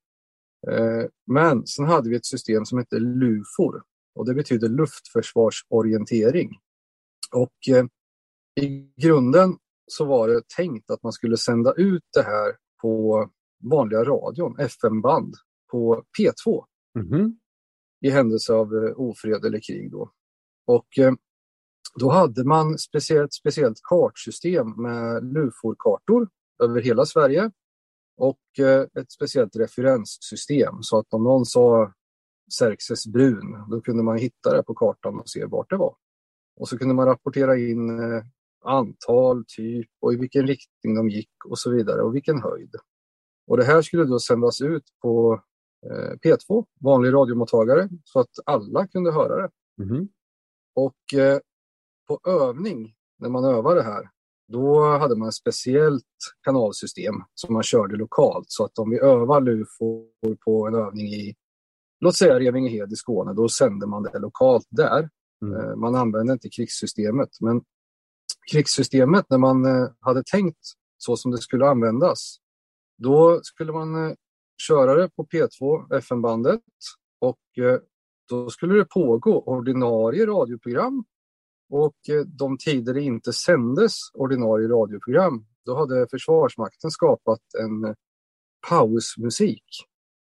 Eh, 0.68 1.04
men 1.26 1.66
sen 1.66 1.84
hade 1.84 2.10
vi 2.10 2.16
ett 2.16 2.26
system 2.26 2.64
som 2.64 2.78
hette 2.78 2.98
LUFOR 2.98 3.82
och 4.14 4.26
det 4.26 4.34
betyder 4.34 4.68
luftförsvarsorientering. 4.68 6.50
Och 7.34 7.68
eh, 7.76 7.84
i 8.66 8.92
grunden 8.96 9.56
så 9.86 10.04
var 10.04 10.28
det 10.28 10.42
tänkt 10.56 10.90
att 10.90 11.02
man 11.02 11.12
skulle 11.12 11.36
sända 11.36 11.72
ut 11.72 12.04
det 12.14 12.22
här 12.22 12.56
på 12.82 13.28
vanliga 13.70 14.04
radion, 14.04 14.58
FM-band, 14.58 15.34
på 15.70 16.04
P2. 16.18 16.64
Mm 16.98 17.08
-hmm. 17.08 17.36
I 18.00 18.10
händelse 18.10 18.52
av 18.52 18.74
eh, 18.74 19.00
ofred 19.00 19.44
eller 19.44 19.60
krig 19.60 19.90
då. 19.90 20.12
Och 20.66 20.98
eh, 20.98 21.12
då 22.00 22.10
hade 22.10 22.44
man 22.44 22.78
speciellt, 22.78 23.32
speciellt 23.32 23.80
kartsystem 23.82 24.82
med 24.82 25.24
LUFOR-kartor 25.34 26.28
över 26.62 26.80
hela 26.80 27.06
Sverige 27.06 27.50
och 28.16 28.58
eh, 28.58 28.86
ett 29.00 29.12
speciellt 29.12 29.56
referenssystem 29.56 30.74
så 30.80 30.98
att 30.98 31.14
om 31.14 31.24
någon 31.24 31.46
sa 31.46 31.92
Xerxes 32.58 33.06
brun, 33.06 33.70
då 33.70 33.80
kunde 33.80 34.02
man 34.02 34.18
hitta 34.18 34.56
det 34.56 34.62
på 34.62 34.74
kartan 34.74 35.20
och 35.20 35.28
se 35.28 35.44
vart 35.44 35.70
det 35.70 35.76
var. 35.76 35.94
Och 36.56 36.68
så 36.68 36.78
kunde 36.78 36.94
man 36.94 37.06
rapportera 37.06 37.56
in 37.56 38.00
antal, 38.64 39.44
typ 39.48 39.88
och 40.00 40.12
i 40.12 40.16
vilken 40.16 40.46
riktning 40.46 40.94
de 40.94 41.08
gick 41.08 41.44
och 41.48 41.58
så 41.58 41.70
vidare 41.70 42.02
och 42.02 42.14
vilken 42.14 42.42
höjd. 42.42 42.74
Och 43.46 43.56
det 43.56 43.64
här 43.64 43.82
skulle 43.82 44.04
då 44.04 44.18
sändas 44.18 44.60
ut 44.60 44.84
på 45.02 45.42
P2, 46.24 46.66
vanlig 46.80 47.12
radiomottagare, 47.12 47.88
så 48.04 48.20
att 48.20 48.30
alla 48.46 48.86
kunde 48.86 49.12
höra 49.12 49.42
det. 49.42 49.50
Mm. 49.82 50.08
Och 50.74 50.96
på 52.08 52.30
övning, 52.30 52.94
när 53.18 53.28
man 53.28 53.44
övar 53.44 53.74
det 53.74 53.82
här, 53.82 54.10
då 54.52 54.98
hade 54.98 55.16
man 55.16 55.28
ett 55.28 55.34
speciellt 55.34 56.04
kanalsystem 56.42 57.14
som 57.34 57.54
man 57.54 57.62
körde 57.62 57.96
lokalt. 57.96 58.46
Så 58.48 58.64
att 58.64 58.78
om 58.78 58.90
vi 58.90 58.98
övar 58.98 59.40
LUFO 59.40 60.06
på 60.44 60.66
en 60.66 60.74
övning 60.74 61.06
i, 61.06 61.34
låt 62.00 62.16
säga 62.16 62.40
Revingehed 62.40 62.92
i 62.92 62.96
Skåne, 62.96 63.32
då 63.32 63.48
sände 63.48 63.86
man 63.86 64.02
det 64.02 64.18
lokalt 64.18 64.66
där. 64.70 65.08
Mm. 65.42 65.60
Eh, 65.60 65.76
man 65.76 65.94
använde 65.94 66.32
inte 66.32 66.48
krigssystemet. 66.48 67.28
Men 67.40 67.62
krigssystemet, 68.52 69.26
när 69.30 69.38
man 69.38 69.64
eh, 69.64 69.88
hade 70.00 70.22
tänkt 70.32 70.60
så 70.98 71.16
som 71.16 71.30
det 71.30 71.38
skulle 71.38 71.66
användas, 71.66 72.36
då 72.98 73.40
skulle 73.42 73.72
man 73.72 74.16
eh, 74.60 74.66
köra 74.66 74.94
det 74.94 75.08
på 75.08 75.24
P2, 75.24 75.94
FM-bandet, 75.98 76.60
och 77.18 77.38
då 78.28 78.50
skulle 78.50 78.74
det 78.74 78.84
pågå 78.84 79.42
ordinarie 79.42 80.26
radioprogram 80.26 81.04
och 81.70 82.08
eh, 82.08 82.20
de 82.20 82.58
tider 82.58 82.94
det 82.94 83.02
inte 83.02 83.32
sändes 83.32 83.94
ordinarie 84.14 84.68
radioprogram, 84.68 85.46
då 85.64 85.76
hade 85.76 86.06
Försvarsmakten 86.10 86.90
skapat 86.90 87.40
en 87.58 87.94
pausmusik 88.68 89.64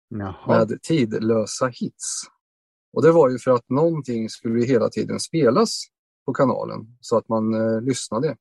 Jaha. 0.08 0.58
med 0.58 0.82
tidlösa 0.82 1.66
hits. 1.66 2.22
Och 2.92 3.02
det 3.02 3.12
var 3.12 3.30
ju 3.30 3.38
för 3.38 3.50
att 3.50 3.68
någonting 3.68 4.28
skulle 4.28 4.66
hela 4.66 4.88
tiden 4.88 5.20
spelas 5.20 5.80
på 6.26 6.32
kanalen 6.32 6.96
så 7.00 7.18
att 7.18 7.28
man 7.28 7.54
eh, 7.54 7.80
lyssnade. 7.80 8.36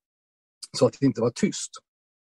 Så 0.78 0.86
att 0.88 0.98
det 1.00 1.06
inte 1.06 1.22
var 1.22 1.30
tyst. 1.30 1.72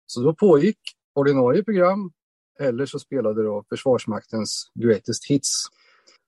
Så 0.07 0.21
då 0.23 0.35
pågick 0.35 0.79
ordinarie 1.15 1.65
program 1.65 2.13
eller 2.61 2.87
så 2.87 2.99
spelade 2.99 3.43
då 3.43 3.65
Försvarsmaktens 3.69 4.71
Greatest 4.75 5.31
Hits. 5.31 5.65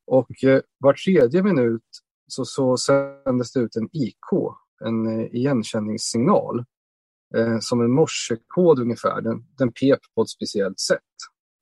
Och 0.07 0.45
eh, 0.45 0.61
var 0.79 0.93
tredje 0.93 1.43
minut 1.43 1.83
så, 2.27 2.45
så 2.45 2.77
sändes 2.77 3.53
det 3.53 3.61
ut 3.61 3.77
en 3.77 3.89
IK, 3.93 4.31
en 4.85 5.07
eh, 5.07 5.27
igenkänningssignal, 5.35 6.65
eh, 7.37 7.59
som 7.61 7.81
en 7.81 7.91
morsekod 7.91 8.79
ungefär. 8.79 9.21
Den, 9.21 9.45
den 9.59 9.73
pep 9.73 10.01
på 10.15 10.23
ett 10.23 10.29
speciellt 10.29 10.81
sätt. 10.81 10.99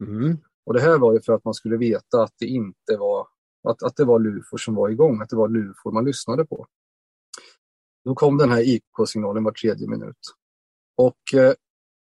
Mm. 0.04 0.36
Och 0.66 0.74
det 0.74 0.80
här 0.80 0.98
var 0.98 1.12
ju 1.12 1.20
för 1.20 1.32
att 1.32 1.44
man 1.44 1.54
skulle 1.54 1.76
veta 1.76 2.22
att 2.22 2.34
det 2.38 2.46
inte 2.46 2.96
var 2.98 3.26
att, 3.68 3.82
att 3.82 3.96
det 3.96 4.04
var 4.04 4.18
LUFOR 4.18 4.56
som 4.56 4.74
var 4.74 4.88
igång, 4.88 5.22
att 5.22 5.28
det 5.28 5.36
var 5.36 5.48
LUFOR 5.48 5.92
man 5.92 6.04
lyssnade 6.04 6.44
på. 6.44 6.66
Då 8.04 8.14
kom 8.14 8.38
den 8.38 8.50
här 8.50 8.60
IK-signalen 8.60 9.44
var 9.44 9.52
tredje 9.52 9.88
minut. 9.88 10.18
Och 10.96 11.34
eh, 11.34 11.52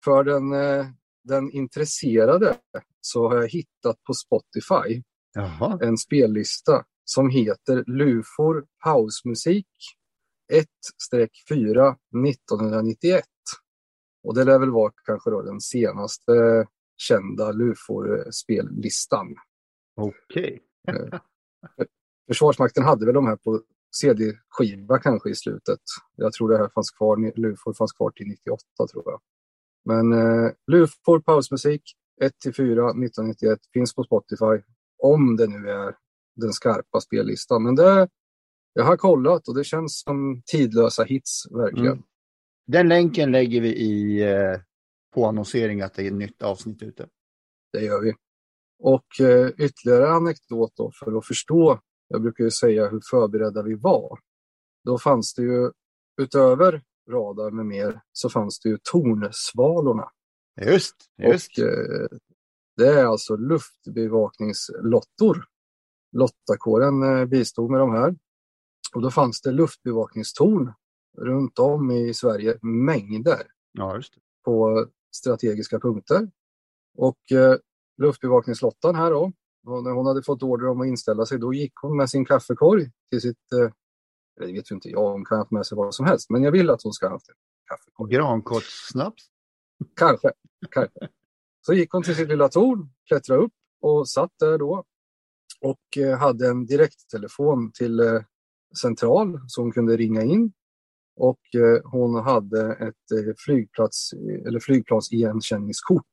för 0.05 0.23
den, 0.23 0.53
eh, 0.53 0.85
den 1.23 1.51
intresserade 1.51 2.57
så 3.01 3.29
har 3.29 3.35
jag 3.35 3.49
hittat 3.49 4.03
på 4.03 4.13
Spotify 4.13 5.03
Jaha. 5.33 5.79
en 5.81 5.97
spellista 5.97 6.85
som 7.05 7.29
heter 7.29 7.83
LUFOR 7.87 8.65
pausmusik 8.83 9.67
1-4 10.53 11.95
1991. 12.27 13.25
Och 14.23 14.35
det 14.35 14.43
lär 14.43 14.59
väl 14.59 14.71
vara 14.71 14.93
kanske 15.05 15.29
då 15.29 15.41
den 15.41 15.61
senaste 15.61 16.65
kända 16.97 17.51
LUFOR-spellistan. 17.51 19.35
Okej. 19.95 20.61
Okay. 20.87 21.07
Eh, 21.07 21.19
Försvarsmakten 22.27 22.83
hade 22.83 23.05
väl 23.05 23.15
de 23.15 23.27
här 23.27 23.35
på 23.35 23.61
CD-skiva 24.01 24.99
kanske 24.99 25.29
i 25.29 25.35
slutet. 25.35 25.79
Jag 26.15 26.33
tror 26.33 26.49
det 26.49 26.57
här 26.57 26.69
fanns 26.69 26.91
kvar, 26.91 27.39
LUFOR 27.39 27.73
fanns 27.73 27.93
kvar 27.93 28.11
till 28.11 28.27
98 28.27 28.63
tror 28.91 29.03
jag. 29.05 29.21
Men 29.85 30.13
eh, 30.13 30.51
LUFOR 30.67 31.19
pausmusik 31.19 31.81
1-4 32.21 32.29
1991 32.51 33.59
finns 33.73 33.95
på 33.95 34.03
Spotify. 34.03 34.63
Om 35.03 35.35
det 35.35 35.47
nu 35.47 35.69
är 35.69 35.95
den 36.35 36.53
skarpa 36.53 37.01
spellistan. 37.01 37.63
Men 37.63 37.75
det, 37.75 38.09
jag 38.73 38.83
har 38.83 38.97
kollat 38.97 39.47
och 39.47 39.55
det 39.55 39.63
känns 39.63 40.01
som 40.01 40.41
tidlösa 40.45 41.03
hits 41.03 41.43
verkligen. 41.51 41.87
Mm. 41.87 42.03
Den 42.67 42.89
länken 42.89 43.31
lägger 43.31 43.61
vi 43.61 43.75
i 43.75 44.21
eh, 44.31 44.59
på 45.13 45.25
annonsering 45.25 45.81
att 45.81 45.93
det 45.93 46.03
är 46.03 46.07
ett 46.07 46.13
nytt 46.13 46.41
avsnitt 46.41 46.83
ute. 46.83 47.07
Det 47.73 47.81
gör 47.81 48.01
vi. 48.01 48.13
Och 48.79 49.19
eh, 49.19 49.49
ytterligare 49.57 50.09
anekdot 50.09 50.73
då 50.75 50.91
för 50.99 51.17
att 51.17 51.27
förstå, 51.27 51.79
jag 52.07 52.21
brukar 52.21 52.43
ju 52.43 52.51
säga 52.51 52.89
hur 52.89 53.01
förberedda 53.11 53.61
vi 53.61 53.75
var. 53.75 54.19
Då 54.85 54.97
fanns 54.97 55.33
det 55.33 55.41
ju 55.41 55.71
utöver 56.21 56.81
radar 57.09 57.51
med 57.51 57.65
mer 57.65 58.01
så 58.13 58.29
fanns 58.29 58.59
det 58.59 58.69
ju 58.69 58.77
tornsvalorna. 58.83 60.09
Just, 60.61 60.95
just. 61.17 61.57
Och, 61.57 61.63
eh, 61.63 62.07
det 62.77 62.87
är 62.87 63.05
alltså 63.05 63.35
luftbevakningslottor 63.35 65.45
Lottakåren 66.11 67.03
eh, 67.03 67.25
bistod 67.25 67.71
med 67.71 67.79
de 67.79 67.91
här. 67.91 68.15
Och 68.95 69.01
då 69.01 69.11
fanns 69.11 69.41
det 69.41 69.51
luftbevakningstorn 69.51 70.73
runt 71.17 71.59
om 71.59 71.91
i 71.91 72.13
Sverige, 72.13 72.57
mängder, 72.61 73.41
ja, 73.71 74.01
på 74.45 74.85
strategiska 75.15 75.79
punkter. 75.79 76.31
Och 76.97 77.31
eh, 77.31 77.55
luftbevakningslottan 77.97 78.95
här 78.95 79.11
då, 79.11 79.31
när 79.63 79.91
hon 79.91 80.05
hade 80.05 80.23
fått 80.23 80.43
order 80.43 80.67
om 80.67 80.81
att 80.81 80.87
inställa 80.87 81.25
sig, 81.25 81.39
då 81.39 81.53
gick 81.53 81.73
hon 81.75 81.97
med 81.97 82.09
sin 82.09 82.25
kaffekorg 82.25 82.91
till 83.09 83.21
sitt, 83.21 83.53
eh, 83.53 83.71
det 84.39 84.45
vet 84.53 84.71
ju 84.71 84.75
inte 84.75 84.89
jag, 84.89 85.11
hon 85.11 85.25
kan 85.25 85.35
ha 85.35 85.41
haft 85.41 85.51
med 85.51 85.65
sig 85.65 85.75
vad 85.75 85.95
som 85.95 86.05
helst, 86.05 86.29
men 86.29 86.43
jag 86.43 86.51
vill 86.51 86.69
att 86.69 86.83
hon 86.83 86.93
ska 86.93 87.05
ha 87.05 87.13
haft 87.13 87.29
en 87.29 87.35
kaffekorg. 87.69 88.13
Grankortssnaps? 88.13 89.23
Kanske, 89.95 90.31
kanske. 90.71 91.07
Så 91.65 91.73
gick 91.73 91.91
hon 91.91 92.03
till 92.03 92.15
sitt 92.15 92.29
lilla 92.29 92.49
torn, 92.49 92.89
klättrade 93.07 93.41
upp 93.41 93.53
och 93.81 94.09
satt 94.09 94.31
där 94.39 94.57
då 94.57 94.85
och 95.61 95.97
eh, 95.97 96.17
hade 96.17 96.47
en 96.47 96.65
direkttelefon 96.65 97.71
till 97.71 97.99
eh, 97.99 98.21
central 98.81 99.39
som 99.47 99.71
kunde 99.71 99.97
ringa 99.97 100.21
in. 100.21 100.51
Och 101.15 101.55
eh, 101.55 101.81
hon 101.83 102.15
hade 102.15 102.73
ett 102.73 103.39
flygplats, 103.45 104.13
eller 104.47 104.59
flygplansigenkänningskort 104.59 106.05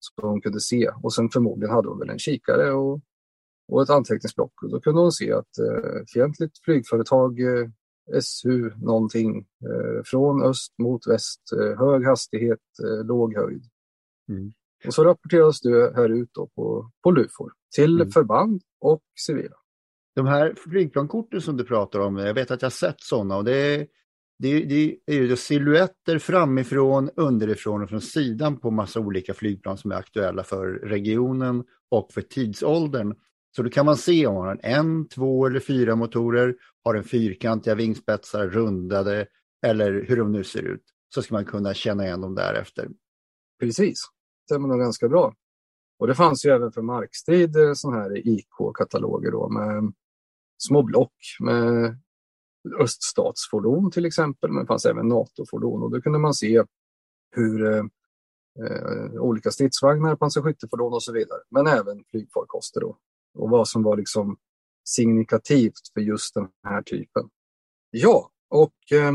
som 0.00 0.28
hon 0.28 0.40
kunde 0.40 0.60
se. 0.60 0.90
Och 1.02 1.14
sen 1.14 1.30
förmodligen 1.30 1.74
hade 1.74 1.88
hon 1.88 1.98
väl 1.98 2.10
en 2.10 2.18
kikare 2.18 2.72
och, 2.72 3.00
och 3.70 3.82
ett 3.82 3.90
anteckningsblock. 3.90 4.62
Och 4.62 4.70
då 4.70 4.80
kunde 4.80 5.00
hon 5.00 5.12
se 5.12 5.32
att 5.32 5.58
eh, 5.58 6.04
fientligt 6.14 6.64
flygföretag 6.64 7.40
eh, 7.40 7.68
SU 8.20 8.70
någonting 8.76 9.38
eh, 9.38 10.02
från 10.04 10.42
öst 10.42 10.74
mot 10.78 11.06
väst, 11.06 11.40
eh, 11.52 11.78
hög 11.78 12.06
hastighet, 12.06 12.58
eh, 12.84 13.06
låg 13.06 13.36
höjd. 13.36 13.64
Mm. 14.28 14.52
Och 14.86 14.94
så 14.94 15.04
rapporteras 15.04 15.60
det 15.60 15.92
här 15.96 16.08
ut 16.08 16.30
då 16.32 16.46
på, 16.46 16.90
på 17.02 17.10
LUFOR 17.10 17.52
till 17.74 17.94
mm. 17.94 18.10
förband 18.10 18.62
och 18.80 19.02
civila. 19.26 19.56
De 20.14 20.26
här 20.26 20.54
flygplankorten 20.54 21.40
som 21.40 21.56
du 21.56 21.64
pratar 21.64 22.00
om, 22.00 22.16
jag 22.16 22.34
vet 22.34 22.50
att 22.50 22.62
jag 22.62 22.72
sett 22.72 23.00
sådana 23.00 23.36
och 23.36 23.44
det 23.44 23.56
är, 23.56 23.86
det, 24.38 24.64
det 24.64 24.96
är 25.06 25.14
ju 25.14 25.36
silhuetter 25.36 26.18
framifrån, 26.18 27.10
underifrån 27.16 27.82
och 27.82 27.88
från 27.88 28.00
sidan 28.00 28.60
på 28.60 28.70
massa 28.70 29.00
olika 29.00 29.34
flygplan 29.34 29.78
som 29.78 29.92
är 29.92 29.96
aktuella 29.96 30.44
för 30.44 30.66
regionen 30.66 31.64
och 31.88 32.12
för 32.12 32.22
tidsåldern. 32.22 33.14
Så 33.56 33.62
då 33.62 33.70
kan 33.70 33.86
man 33.86 33.96
se 33.96 34.26
om 34.26 34.34
man 34.34 34.46
har 34.46 34.60
en, 34.62 35.08
två 35.08 35.46
eller 35.46 35.60
fyra 35.60 35.96
motorer, 35.96 36.56
har 36.84 36.94
den 36.94 37.04
fyrkantiga 37.04 37.74
vingspetsar, 37.74 38.46
rundade 38.46 39.26
eller 39.66 40.04
hur 40.08 40.16
de 40.16 40.32
nu 40.32 40.44
ser 40.44 40.62
ut. 40.62 40.84
Så 41.14 41.22
ska 41.22 41.34
man 41.34 41.44
kunna 41.44 41.74
känna 41.74 42.04
igen 42.04 42.20
dem 42.20 42.34
därefter. 42.34 42.88
Precis, 43.60 43.98
det 43.98 44.54
stämmer 44.54 44.68
nog 44.68 44.80
ganska 44.80 45.08
bra. 45.08 45.34
Och 45.98 46.06
det 46.06 46.14
fanns 46.14 46.46
ju 46.46 46.50
även 46.50 46.72
för 46.72 46.82
markstrid 46.82 47.56
eh, 47.56 47.72
sådana 47.72 48.02
här 48.02 48.28
IK-kataloger 48.28 49.30
då 49.30 49.48
med 49.48 49.92
små 50.58 50.82
block 50.82 51.14
med 51.40 51.98
öststatsfordon 52.78 53.90
till 53.90 54.04
exempel, 54.04 54.50
men 54.50 54.62
det 54.62 54.66
fanns 54.66 54.86
även 54.86 55.08
NATO-fordon 55.08 55.82
och 55.82 55.90
då 55.90 56.00
kunde 56.00 56.18
man 56.18 56.34
se 56.34 56.64
hur 57.30 57.72
eh, 57.72 57.84
eh 58.64 59.12
olika 59.20 59.50
stridsvagnar, 59.50 60.16
pansarskyttefordon 60.16 60.92
och 60.92 61.02
så 61.02 61.12
vidare, 61.12 61.40
men 61.50 61.66
även 61.66 62.04
flygfarkoster 62.10 62.80
då 62.80 62.96
och 63.34 63.50
vad 63.50 63.68
som 63.68 63.82
var 63.82 63.96
liksom 63.96 64.36
signifikativt 64.84 65.92
för 65.94 66.00
just 66.00 66.34
den 66.34 66.48
här 66.64 66.82
typen. 66.82 67.28
Ja, 67.90 68.30
och 68.48 68.92
eh, 68.92 69.12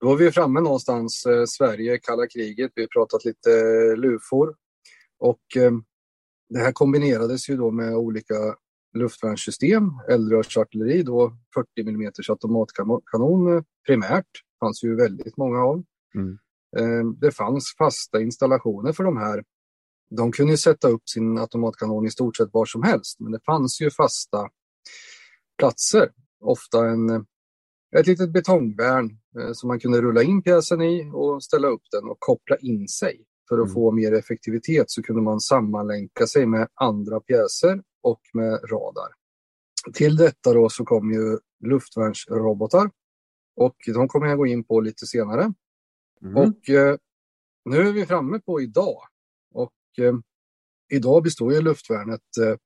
då 0.00 0.12
är 0.12 0.16
vi 0.16 0.30
framme 0.30 0.60
någonstans, 0.60 1.26
eh, 1.26 1.44
Sverige, 1.44 1.98
kalla 1.98 2.26
kriget. 2.26 2.72
Vi 2.74 2.82
har 2.82 2.88
pratat 2.88 3.24
lite 3.24 3.50
eh, 3.50 3.96
lufor 3.96 4.54
och 5.18 5.56
eh, 5.56 5.72
det 6.48 6.58
här 6.58 6.72
kombinerades 6.72 7.48
ju 7.48 7.56
då 7.56 7.70
med 7.70 7.96
olika 7.96 8.34
luftvärnssystem, 8.94 9.90
eldrörsartilleri, 10.08 11.02
då 11.02 11.32
40 11.54 11.88
mm 11.88 12.12
automatkanon 12.28 13.56
eh, 13.56 13.62
primärt, 13.86 14.30
fanns 14.60 14.84
ju 14.84 14.96
väldigt 14.96 15.36
många 15.36 15.58
av. 15.58 15.84
Mm. 16.14 16.38
Eh, 16.76 17.12
det 17.20 17.30
fanns 17.30 17.74
fasta 17.78 18.20
installationer 18.20 18.92
för 18.92 19.04
de 19.04 19.16
här 19.16 19.44
de 20.10 20.32
kunde 20.32 20.56
sätta 20.56 20.88
upp 20.88 21.08
sin 21.08 21.38
automatkanon 21.38 22.06
i 22.06 22.10
stort 22.10 22.36
sett 22.36 22.48
var 22.52 22.64
som 22.64 22.82
helst, 22.82 23.20
men 23.20 23.32
det 23.32 23.40
fanns 23.46 23.80
ju 23.80 23.90
fasta 23.90 24.48
platser. 25.58 26.10
Ofta 26.40 26.88
en, 26.88 27.26
ett 27.96 28.06
litet 28.06 28.32
betongvärn 28.32 29.18
eh, 29.38 29.52
som 29.52 29.68
man 29.68 29.80
kunde 29.80 30.00
rulla 30.00 30.22
in 30.22 30.42
pjäsen 30.42 30.82
i 30.82 31.10
och 31.14 31.44
ställa 31.44 31.68
upp 31.68 31.82
den 31.92 32.04
och 32.04 32.16
koppla 32.18 32.56
in 32.56 32.88
sig. 32.88 33.24
För 33.48 33.58
att 33.58 33.64
mm. 33.64 33.74
få 33.74 33.92
mer 33.92 34.12
effektivitet 34.12 34.90
så 34.90 35.02
kunde 35.02 35.22
man 35.22 35.40
sammanlänka 35.40 36.26
sig 36.26 36.46
med 36.46 36.68
andra 36.74 37.20
pjäser 37.20 37.82
och 38.02 38.20
med 38.34 38.52
radar. 38.52 39.08
Till 39.94 40.16
detta 40.16 40.52
då 40.52 40.68
så 40.68 40.84
kom 40.84 41.12
ju 41.12 41.38
luftvärnsrobotar 41.64 42.90
och 43.56 43.76
de 43.94 44.08
kommer 44.08 44.26
jag 44.26 44.38
gå 44.38 44.46
in 44.46 44.64
på 44.64 44.80
lite 44.80 45.06
senare. 45.06 45.52
Mm. 46.22 46.36
Och 46.36 46.70
eh, 46.70 46.96
nu 47.64 47.76
är 47.76 47.92
vi 47.92 48.06
framme 48.06 48.40
på 48.40 48.60
idag 48.60 49.02
idag 50.92 51.22
består 51.22 51.52
ju 51.52 51.60
luftvärnet. 51.60 52.20
Eh, 52.40 52.56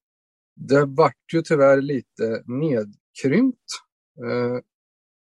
det 0.56 0.84
vart 0.84 1.34
ju 1.34 1.42
tyvärr 1.42 1.80
lite 1.80 2.42
nedkrympt. 2.46 3.66
Eh, 4.24 4.58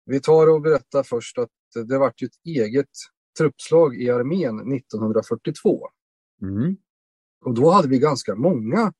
vi 0.04 0.20
tar 0.20 0.46
och 0.46 0.62
berättar 0.62 1.02
först 1.02 1.38
att 1.38 1.50
det 1.88 1.98
vart 1.98 2.22
ju 2.22 2.26
ett 2.26 2.40
eget 2.44 2.90
truppslag 3.38 3.96
i 3.96 4.10
armén 4.10 4.72
1942. 4.72 5.88
Mm. 6.42 6.76
Och 7.44 7.54
då 7.54 7.70
hade 7.70 7.88
vi 7.88 7.98
ganska 7.98 8.34
många 8.34 8.92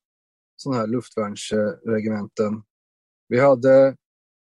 sådana 0.56 0.80
här 0.80 0.86
luftvärnsregementen. 0.86 2.62
Vi 3.28 3.40
hade, 3.40 3.96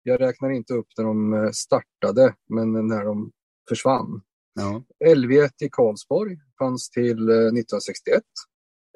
jag 0.02 0.20
räknar 0.20 0.50
inte 0.50 0.74
upp 0.74 0.86
när 0.98 1.04
de 1.04 1.34
eh, 1.34 1.50
startade, 1.50 2.34
men 2.48 2.72
när 2.72 3.04
de 3.04 3.32
försvann. 3.68 4.22
Ja. 4.54 4.84
LV1 5.04 5.50
i 5.60 5.68
Karlsborg 5.72 6.36
fanns 6.58 6.90
till 6.90 7.28
eh, 7.28 7.36
1961. 7.36 8.22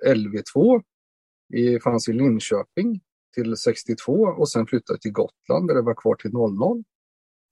LV2 0.06 0.82
i, 1.54 1.80
fanns 1.80 2.08
i 2.08 2.12
Linköping 2.12 3.00
till 3.34 3.56
62 3.56 4.12
och 4.12 4.48
sen 4.48 4.66
flyttade 4.66 4.98
till 4.98 5.12
Gotland 5.12 5.68
där 5.68 5.74
det 5.74 5.82
var 5.82 5.94
kvar 5.94 6.14
till 6.14 6.32
00. 6.32 6.84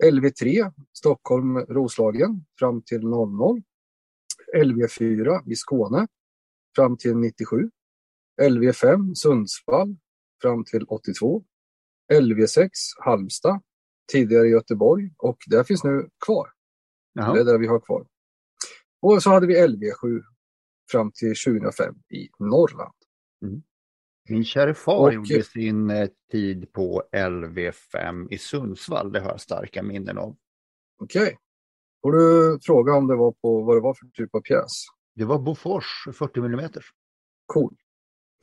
LV3 0.04 0.72
Stockholm 0.92 1.58
Roslagen 1.58 2.44
fram 2.58 2.82
till 2.82 3.06
00. 3.06 3.62
LV4 4.56 5.50
i 5.50 5.56
Skåne 5.56 6.06
fram 6.76 6.96
till 6.96 7.16
97. 7.16 7.70
LV5 8.42 9.14
Sundsvall 9.14 9.96
fram 10.42 10.64
till 10.64 10.84
82. 10.88 11.44
LV6 12.12 12.68
Halmstad 12.98 13.60
tidigare 14.12 14.48
Göteborg 14.48 15.10
och 15.18 15.38
där 15.46 15.64
finns 15.64 15.84
nu 15.84 16.08
kvar. 16.26 16.53
Jaha. 17.14 17.32
Det 17.32 17.40
är 17.40 17.44
det 17.44 17.58
vi 17.58 17.66
har 17.66 17.80
kvar. 17.80 18.06
Och 19.02 19.22
så 19.22 19.30
hade 19.30 19.46
vi 19.46 19.66
LV7 19.66 20.22
fram 20.90 21.12
till 21.12 21.34
2005 21.46 21.94
i 22.10 22.28
Norrland. 22.38 22.94
Mm. 23.42 23.62
Min 24.28 24.44
kära 24.44 24.74
far 24.74 25.08
och, 25.08 25.14
gjorde 25.14 25.42
sin 25.42 25.90
eh, 25.90 26.08
tid 26.32 26.72
på 26.72 27.02
LV5 27.12 28.28
i 28.30 28.38
Sundsvall. 28.38 29.12
Det 29.12 29.20
har 29.20 29.30
jag 29.30 29.40
starka 29.40 29.82
minnen 29.82 30.18
av. 30.18 30.36
Okej. 30.98 31.22
Okay. 31.22 31.36
Får 32.02 32.12
du 32.12 32.58
fråga 32.62 32.94
om 32.94 33.06
det 33.06 33.16
var 33.16 33.32
på 33.32 33.62
vad 33.62 33.76
det 33.76 33.80
var 33.80 33.94
för 33.94 34.06
typ 34.06 34.34
av 34.34 34.40
pjäs? 34.40 34.72
Det 35.14 35.24
var 35.24 35.38
Bofors 35.38 36.04
40 36.12 36.40
mm. 36.40 36.70
Cool. 37.46 37.76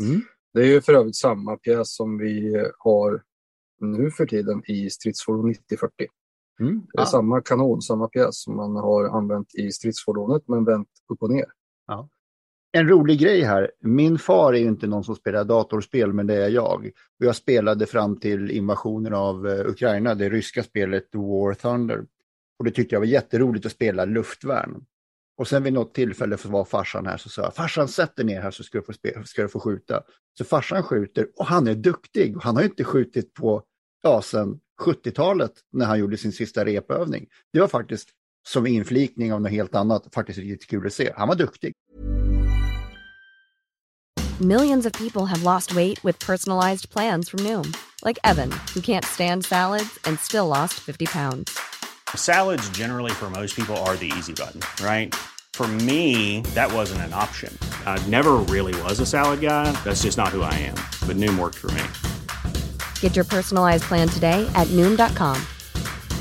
Mm. 0.04 0.22
Det 0.54 0.60
är 0.60 0.66
ju 0.66 0.82
för 0.82 0.94
övrigt 0.94 1.16
samma 1.16 1.58
pjäs 1.58 1.96
som 1.96 2.18
vi 2.18 2.66
har 2.78 3.24
nu 3.80 4.12
för 4.12 4.26
tiden 4.26 4.64
i 4.68 4.90
stridsfordon 4.90 5.48
9040. 5.48 6.08
Mm. 6.62 6.82
Det 6.94 7.00
är 7.00 7.04
ah. 7.04 7.06
samma 7.06 7.42
kanon, 7.42 7.82
samma 7.82 8.08
pjäs 8.08 8.44
som 8.44 8.56
man 8.56 8.76
har 8.76 9.18
använt 9.18 9.56
i 9.56 9.72
stridsfordonet 9.72 10.44
men 10.48 10.66
vänt 10.66 10.88
upp 11.14 11.24
och 11.24 11.32
ner. 11.32 11.46
Ja. 11.88 12.10
En 12.72 12.90
rolig 12.90 13.20
grej 13.20 13.42
här. 13.42 13.72
Min 13.80 14.20
far 14.20 14.54
är 14.54 14.58
ju 14.58 14.68
inte 14.68 14.88
någon 14.88 15.04
som 15.04 15.16
spelar 15.16 15.44
datorspel, 15.44 16.14
men 16.14 16.28
det 16.28 16.36
är 16.36 16.50
jag. 16.50 16.92
Och 17.20 17.26
jag 17.26 17.36
spelade 17.36 17.86
fram 17.86 18.20
till 18.20 18.52
invasionen 18.52 19.14
av 19.14 19.48
uh, 19.48 19.70
Ukraina, 19.70 20.16
det 20.16 20.30
ryska 20.30 20.64
spelet 20.64 21.10
War 21.14 21.54
Thunder. 21.54 22.06
Och 22.60 22.66
det 22.66 22.72
tyckte 22.72 22.96
jag 22.96 23.00
var 23.00 23.08
jätteroligt 23.08 23.66
att 23.66 23.72
spela 23.72 24.06
luftvärn. 24.06 24.86
Och 25.38 25.48
sen 25.48 25.64
vid 25.64 25.74
något 25.74 25.94
tillfälle 25.94 26.38
var 26.46 26.66
farsan 26.66 27.06
här 27.06 27.18
så 27.18 27.30
sa 27.30 27.42
jag, 27.42 27.56
farsan 27.56 27.88
sätt 27.88 28.16
dig 28.16 28.26
ner 28.26 28.42
här 28.42 28.52
så 28.52 28.64
ska 28.64 28.78
du, 28.78 28.84
få 28.84 28.94
ska 29.26 29.42
du 29.42 29.48
få 29.48 29.60
skjuta. 29.60 30.04
Så 30.38 30.44
farsan 30.44 30.84
skjuter 30.84 31.28
och 31.36 31.46
han 31.46 31.68
är 31.68 31.76
duktig. 31.76 32.36
Han 32.42 32.56
har 32.56 32.64
inte 32.64 32.84
skjutit 32.84 33.34
på, 33.34 33.64
ja, 34.02 34.22
sen 34.22 34.60
70-talet 34.82 35.52
när 35.74 35.86
han 35.86 36.00
gjorde 36.00 36.18
sin 36.18 36.32
sista 36.32 36.66
repövning. 36.66 37.28
Det 37.54 37.60
var 37.60 37.68
faktiskt 37.68 38.10
som 38.48 38.68
inflikning 38.68 39.34
av 39.34 39.42
något 39.42 39.52
helt 39.52 39.76
annat 39.76 40.08
faktiskt 40.14 40.40
riktigt 40.40 40.70
kul 40.70 40.88
att 40.88 40.94
se. 40.94 41.14
Han 41.16 41.28
var 41.28 41.36
duktig. 41.36 41.74
Millions 44.40 44.86
of 44.86 44.92
people 44.94 45.26
have 45.26 45.44
lost 45.44 45.76
weight 45.76 46.04
with 46.04 46.26
personalized 46.26 46.90
plans 46.90 47.30
from 47.30 47.40
Noom. 47.44 47.74
Like 48.04 48.20
Evan, 48.24 48.52
who 48.74 48.82
can't 48.82 49.06
stand 49.06 49.46
salads 49.46 50.00
and 50.06 50.20
still 50.20 50.48
lost 50.48 50.74
50 50.74 51.06
pounds. 51.06 51.52
Salads 52.16 52.70
generally 52.70 53.12
for 53.12 53.30
most 53.30 53.56
people 53.56 53.78
are 53.86 53.96
the 53.98 54.12
easy 54.18 54.34
button, 54.34 54.62
right? 54.84 55.14
For 55.54 55.68
me, 55.68 56.42
that 56.56 56.74
wasn't 56.74 57.02
an 57.02 57.14
option. 57.14 57.56
I 57.86 58.00
never 58.10 58.32
really 58.50 58.74
was 58.82 59.00
a 59.00 59.06
salad 59.06 59.42
guy. 59.42 59.72
That's 59.84 60.02
just 60.02 60.18
not 60.18 60.30
who 60.30 60.42
I 60.42 60.54
am. 60.54 60.76
But 61.08 61.18
Noom 61.18 61.38
worked 61.38 61.58
for 61.58 61.72
me. 61.72 61.84
Get 63.02 63.16
your 63.16 63.26
personalized 63.26 63.84
plan 63.84 64.08
today 64.08 64.50
at 64.56 64.68
noom.com. 64.68 65.38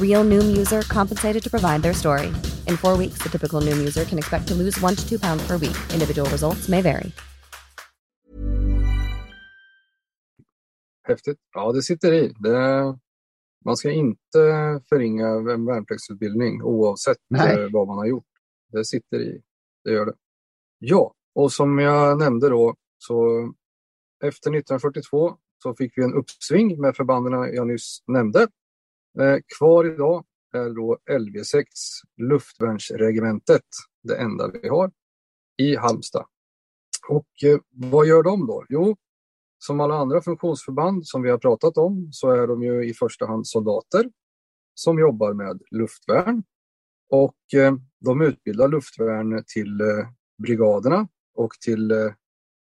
Real 0.01 0.25
noom 0.25 0.57
user 0.59 0.83
compensated 0.83 1.43
to 1.43 1.51
provide 1.51 1.83
their 1.83 1.95
story. 1.95 2.27
In 2.67 2.77
four 2.77 2.97
weeks, 2.99 3.23
the 3.23 3.29
typical 3.29 3.61
noom 3.61 3.79
user 3.79 4.05
can 4.05 4.19
expect 4.19 4.49
to 4.49 4.55
lose 4.55 4.83
one 4.83 4.97
to 4.97 5.09
two 5.09 5.19
pounds 5.19 5.47
per 5.47 5.57
week. 5.57 5.77
Individual 5.95 6.29
results 6.31 6.69
may 6.69 6.83
vary. 6.83 7.13
Häftigt. 11.03 11.39
Ja, 11.55 11.73
det 11.73 11.83
sitter 11.83 12.13
i. 12.13 12.35
Det, 12.39 12.99
man 13.65 13.77
ska 13.77 13.91
inte 13.91 14.39
förringa 14.89 15.27
en 15.29 15.67
värnpliktsutbildning 15.67 16.63
oavsett 16.63 17.19
Nej. 17.29 17.61
Eh, 17.61 17.69
vad 17.73 17.87
man 17.87 17.99
har 17.99 18.07
gjort. 18.07 18.27
Det 18.73 18.85
sitter 18.85 19.21
i. 19.21 19.43
Det 19.85 19.91
gör 19.91 20.07
det. 20.07 20.15
Ja, 20.79 21.15
och 21.35 21.53
som 21.53 21.79
jag 21.79 22.19
nämnde 22.19 22.49
då 22.49 22.75
så 22.99 23.43
efter 24.25 24.51
1942 24.51 25.37
så 25.63 25.75
fick 25.75 25.99
vi 25.99 26.05
en 26.05 26.15
uppsving 26.15 26.81
med 26.81 26.97
förbanden 26.97 27.55
jag 27.55 27.67
nyss 27.67 28.03
nämnde. 28.07 28.43
Eh, 29.19 29.37
kvar 29.59 29.85
idag 29.85 30.25
är 30.53 30.71
då 30.71 30.99
LV6, 31.11 31.65
luftvärnsregementet, 32.17 33.65
det 34.03 34.17
enda 34.17 34.49
vi 34.49 34.69
har 34.69 34.91
i 35.57 35.77
Halmstad. 35.77 36.27
Och 37.09 37.45
eh, 37.45 37.59
vad 37.69 38.07
gör 38.07 38.23
de 38.23 38.47
då? 38.47 38.65
Jo, 38.69 38.97
som 39.59 39.81
alla 39.81 39.95
andra 39.95 40.23
funktionsförband 40.23 41.07
som 41.07 41.23
vi 41.23 41.31
har 41.31 41.39
pratat 41.39 41.77
om 41.77 42.09
så 42.13 42.31
är 42.31 42.47
de 42.47 42.63
ju 42.63 42.85
i 42.85 42.95
första 42.95 43.27
hand 43.27 43.47
soldater 43.47 44.11
som 44.75 44.99
jobbar 44.99 45.33
med 45.33 45.63
luftvärn. 45.71 46.43
Och 47.11 47.55
eh, 47.55 47.75
de 48.01 48.21
utbildar 48.21 48.69
luftvärn 48.69 49.45
till 49.47 49.81
brigaderna 50.39 51.09
och 51.35 51.51
till 51.65 51.93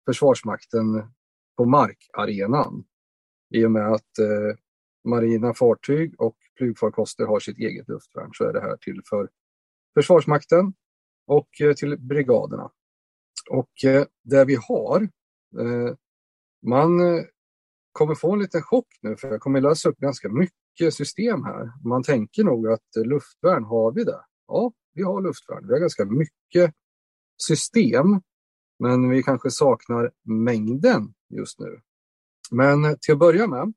Försvarsmakten 0.07 1.03
på 1.57 1.65
markarenan. 1.65 2.83
I 3.53 3.65
och 3.65 3.71
med 3.71 3.87
att 3.87 4.19
eh, 4.19 4.57
marina 5.09 5.53
fartyg 5.53 6.21
och 6.21 6.37
flygfarkoster 6.57 7.25
har 7.25 7.39
sitt 7.39 7.57
eget 7.57 7.87
luftvärn 7.87 8.29
så 8.33 8.43
är 8.43 8.53
det 8.53 8.61
här 8.61 8.77
till 8.77 9.01
för 9.09 9.29
Försvarsmakten 9.93 10.73
och 11.27 11.61
eh, 11.61 11.73
till 11.73 11.99
brigaderna. 11.99 12.71
Och 13.49 13.83
eh, 13.85 14.05
det 14.23 14.45
vi 14.45 14.55
har, 14.55 15.01
eh, 15.59 15.95
man 16.65 16.99
eh, 16.99 17.23
kommer 17.91 18.15
få 18.15 18.33
en 18.33 18.39
liten 18.39 18.61
chock 18.61 18.87
nu 19.01 19.15
för 19.15 19.27
jag 19.27 19.41
kommer 19.41 19.61
lösa 19.61 19.89
upp 19.89 19.97
ganska 19.97 20.29
mycket 20.29 20.93
system 20.93 21.43
här. 21.43 21.87
Man 21.87 22.03
tänker 22.03 22.43
nog 22.43 22.67
att 22.67 22.95
eh, 22.97 23.03
luftvärn 23.03 23.63
har 23.63 23.91
vi 23.91 24.03
det. 24.03 24.21
Ja, 24.47 24.73
vi 24.93 25.03
har 25.03 25.21
luftvärn. 25.21 25.67
Vi 25.67 25.73
har 25.73 25.79
ganska 25.79 26.05
mycket 26.05 26.73
system, 27.37 28.21
men 28.79 29.09
vi 29.09 29.23
kanske 29.23 29.51
saknar 29.51 30.11
mängden 30.23 31.13
just 31.29 31.59
nu. 31.59 31.81
Men 32.51 32.97
till 33.01 33.13
att 33.13 33.19
börja 33.19 33.47
med 33.47 33.73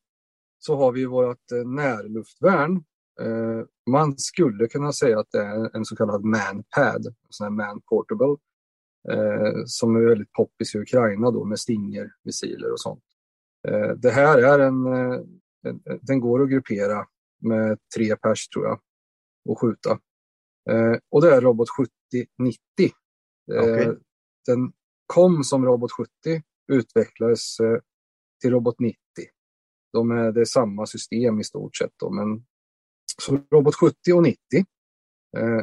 så 0.59 0.77
har 0.77 0.93
vi 0.93 1.07
vårt 1.07 1.51
närluftvärn. 1.67 2.85
Man 3.91 4.19
skulle 4.19 4.67
kunna 4.67 4.93
säga 4.93 5.21
att 5.21 5.31
det 5.31 5.39
är 5.39 5.77
en 5.77 5.85
så 5.85 5.97
kallad 5.97 6.25
manpad, 6.25 7.07
en 7.07 7.15
sån 7.29 7.45
här 7.45 7.51
man 7.51 7.81
portable 7.81 8.37
eh, 9.09 9.63
som 9.65 9.97
är 9.97 10.01
väldigt 10.01 10.33
poppis 10.33 10.75
i 10.75 10.79
Ukraina 10.79 11.31
då 11.31 11.45
med 11.45 11.59
Stinger-missiler 11.59 12.73
och 12.73 12.81
sånt. 12.81 13.05
Eh, 13.69 13.91
det 13.91 14.11
här 14.11 14.39
är 14.39 14.59
en, 14.59 14.87
eh, 14.87 15.21
en, 15.67 15.81
den 16.03 16.21
går 16.21 16.43
att 16.43 16.51
gruppera 16.51 17.07
med 17.41 17.79
tre 17.97 18.17
pers 18.17 18.49
tror 18.49 18.65
jag 18.67 18.81
och 19.49 19.61
skjuta. 19.61 19.91
Eh, 20.71 20.97
och 21.11 21.23
det 21.23 21.35
är 21.35 21.41
Robot 21.41 21.69
7090. 21.71 22.59
Okay. 23.47 23.83
Eh, 23.83 23.93
den 24.47 24.73
kom 25.07 25.45
som 25.45 25.65
Robot 25.65 25.93
70, 25.93 26.11
utvecklades 26.71 27.61
eh, 27.61 27.79
till 28.41 28.51
Robot 28.51 28.81
90. 28.81 28.97
De 29.93 30.11
är, 30.11 30.33
det 30.33 30.41
är 30.41 30.45
samma 30.45 30.87
system 30.87 31.41
i 31.41 31.45
stort 31.45 31.77
sett. 31.77 31.93
Då, 31.97 32.11
men, 32.11 32.47
så 33.23 33.41
Robot 33.51 33.75
70 33.75 34.13
och 34.13 34.23
90. 34.23 34.39
Eh, 35.37 35.61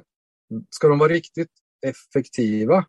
ska 0.69 0.87
de 0.87 0.99
vara 0.99 1.13
riktigt 1.13 1.51
effektiva 1.87 2.85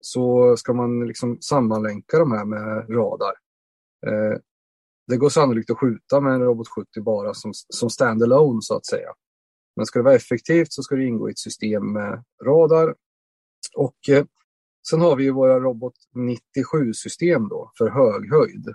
så 0.00 0.56
ska 0.56 0.72
man 0.72 1.06
liksom 1.06 1.40
sammanlänka 1.40 2.18
de 2.18 2.32
här 2.32 2.44
med 2.44 2.90
radar. 2.90 3.34
Eh, 4.06 4.38
det 5.06 5.16
går 5.16 5.28
sannolikt 5.28 5.70
att 5.70 5.78
skjuta 5.78 6.20
med 6.20 6.34
en 6.34 6.42
Robot 6.42 6.68
70 6.68 7.00
bara 7.00 7.34
som, 7.34 7.52
som 7.54 7.90
standalone 7.90 8.62
så 8.62 8.76
att 8.76 8.86
säga. 8.86 9.08
Men 9.76 9.86
ska 9.86 9.98
det 9.98 10.04
vara 10.04 10.14
effektivt 10.14 10.72
så 10.72 10.82
ska 10.82 10.96
det 10.96 11.04
ingå 11.04 11.28
i 11.28 11.32
ett 11.32 11.38
system 11.38 11.92
med 11.92 12.24
radar. 12.44 12.94
Och 13.76 14.08
eh, 14.08 14.24
sen 14.90 15.00
har 15.00 15.16
vi 15.16 15.24
ju 15.24 15.30
våra 15.30 15.60
Robot 15.60 15.94
97-system 16.14 17.48
då 17.48 17.72
för 17.78 17.90
höghöjd. 17.90 18.66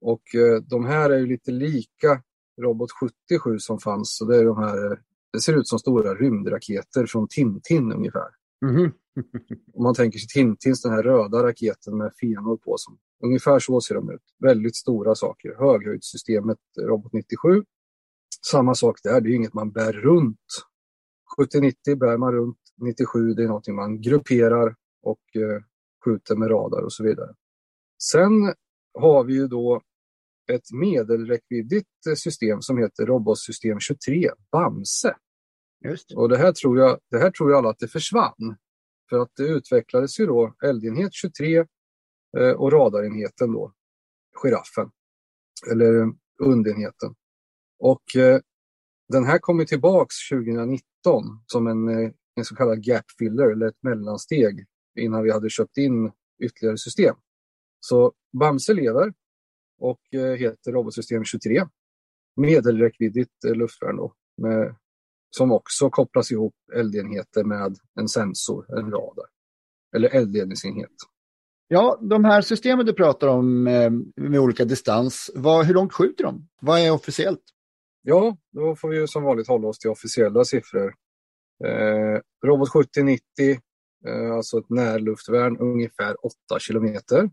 Och 0.00 0.34
eh, 0.34 0.62
de 0.62 0.84
här 0.84 1.10
är 1.10 1.18
ju 1.18 1.26
lite 1.26 1.50
lika 1.50 2.22
Robot 2.62 2.90
77 3.30 3.58
som 3.58 3.78
fanns. 3.78 4.16
Så 4.16 4.24
det, 4.24 4.36
är 4.36 4.44
de 4.44 4.58
här, 4.58 5.00
det 5.32 5.40
ser 5.40 5.56
ut 5.56 5.68
som 5.68 5.78
stora 5.78 6.14
rymdraketer 6.14 7.06
från 7.06 7.28
Tintin 7.28 7.92
ungefär. 7.92 8.28
Mm. 8.66 8.92
Om 9.74 9.82
man 9.82 9.94
tänker 9.94 10.18
sig 10.18 10.28
Tintins, 10.28 10.82
den 10.82 10.92
här 10.92 11.02
röda 11.02 11.42
raketen 11.42 11.96
med 11.98 12.12
fenor 12.20 12.56
på. 12.56 12.74
Som, 12.76 12.98
ungefär 13.24 13.58
så 13.58 13.80
ser 13.80 13.94
de 13.94 14.10
ut. 14.10 14.22
Väldigt 14.42 14.76
stora 14.76 15.14
saker. 15.14 15.54
Höghöjdssystemet 15.58 16.58
Robot 16.80 17.12
97. 17.12 17.64
Samma 18.50 18.74
sak 18.74 18.98
där, 19.02 19.20
det 19.20 19.30
är 19.30 19.34
inget 19.34 19.54
man 19.54 19.72
bär 19.72 19.92
runt. 19.92 20.38
70-90 21.38 21.96
bär 21.96 22.16
man 22.16 22.32
runt. 22.32 22.58
97 22.80 23.34
det 23.34 23.42
är 23.42 23.46
någonting 23.46 23.74
man 23.74 24.00
grupperar 24.00 24.74
och 25.08 25.36
eh, 25.36 25.62
skjuter 26.04 26.36
med 26.36 26.50
radar 26.50 26.82
och 26.82 26.92
så 26.92 27.04
vidare. 27.04 27.34
Sen 28.02 28.54
har 28.94 29.24
vi 29.24 29.34
ju 29.34 29.46
då 29.46 29.82
ett 30.52 30.72
medelräckviddigt 30.72 32.06
eh, 32.08 32.14
system 32.14 32.62
som 32.62 32.78
heter 32.78 33.06
Robotsystem 33.06 33.80
23, 33.80 34.30
Bamse. 34.52 35.16
Just 35.84 36.08
det. 36.08 36.14
Och 36.14 36.28
det 36.28 36.36
här, 36.36 36.52
tror 36.52 36.78
jag, 36.78 36.98
det 37.10 37.18
här 37.18 37.30
tror 37.30 37.50
jag 37.50 37.58
alla 37.58 37.70
att 37.70 37.78
det 37.78 37.88
försvann. 37.88 38.56
För 39.10 39.18
att 39.18 39.30
det 39.36 39.42
utvecklades 39.42 40.20
ju 40.20 40.26
då 40.26 40.54
eldenhet 40.64 41.12
23 41.12 41.58
eh, 41.58 42.50
och 42.56 42.72
radarenheten 42.72 43.52
då, 43.52 43.72
giraffen. 44.42 44.90
Eller 45.70 46.12
undenheten. 46.42 47.14
Och 47.78 48.02
den 49.08 49.24
här 49.24 49.38
kommer 49.38 49.64
tillbaks 49.64 50.14
2019 50.28 50.82
som 51.46 51.66
en, 51.66 51.88
en 52.34 52.44
så 52.44 52.56
kallad 52.56 52.86
gap 52.86 53.04
filler 53.18 53.50
eller 53.50 53.66
ett 53.66 53.82
mellansteg 53.82 54.66
innan 54.98 55.22
vi 55.22 55.32
hade 55.32 55.50
köpt 55.50 55.76
in 55.76 56.12
ytterligare 56.42 56.78
system. 56.78 57.16
Så 57.80 58.12
Bamse 58.32 58.74
lever 58.74 59.12
och 59.78 60.14
eh, 60.14 60.34
heter 60.34 60.72
Robotsystem 60.72 61.24
23. 61.24 61.66
Medelräckviddigt 62.36 63.44
eh, 63.44 63.54
luftvärn 63.54 63.96
då, 63.96 64.14
med 64.36 64.74
som 65.30 65.52
också 65.52 65.90
kopplas 65.90 66.32
ihop 66.32 66.54
eldenheter 66.74 67.44
med 67.44 67.76
en 68.00 68.08
sensor, 68.08 68.78
en 68.78 68.90
radar. 68.90 69.26
Eller 69.96 70.08
eldledningsenhet. 70.08 70.92
Ja, 71.68 71.98
de 72.00 72.24
här 72.24 72.40
systemen 72.40 72.86
du 72.86 72.92
pratar 72.92 73.28
om 73.28 73.66
eh, 73.66 73.90
med 74.16 74.40
olika 74.40 74.64
distans, 74.64 75.30
vad, 75.34 75.66
hur 75.66 75.74
långt 75.74 75.92
skjuter 75.92 76.24
de? 76.24 76.48
Vad 76.60 76.80
är 76.80 76.90
officiellt? 76.90 77.42
Ja, 78.02 78.36
då 78.52 78.76
får 78.76 78.88
vi 78.88 79.08
som 79.08 79.22
vanligt 79.22 79.48
hålla 79.48 79.68
oss 79.68 79.78
till 79.78 79.90
officiella 79.90 80.44
siffror. 80.44 80.94
Eh, 81.64 82.20
Robot 82.46 82.72
7090, 82.72 83.20
eh, 83.40 83.58
alltså 84.36 84.58
ett 84.58 84.70
närluftvärn, 84.70 85.58
ungefär 85.58 86.26
8 86.26 86.34
kilometer. 86.58 87.30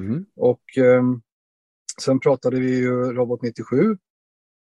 Mm. 0.00 0.26
Och 0.36 0.78
eh, 0.78 1.02
sen 2.00 2.20
pratade 2.20 2.60
vi 2.60 2.78
ju 2.78 3.12
Robot 3.12 3.42
97. 3.42 3.96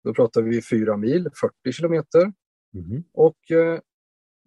Då 0.04 0.14
pratade 0.14 0.50
vi 0.50 0.62
4 0.62 0.98
mil, 0.98 1.30
40 1.64 1.72
kilometer. 1.72 2.34
Mm. 2.74 3.04
Och 3.14 3.52
eh, 3.52 3.80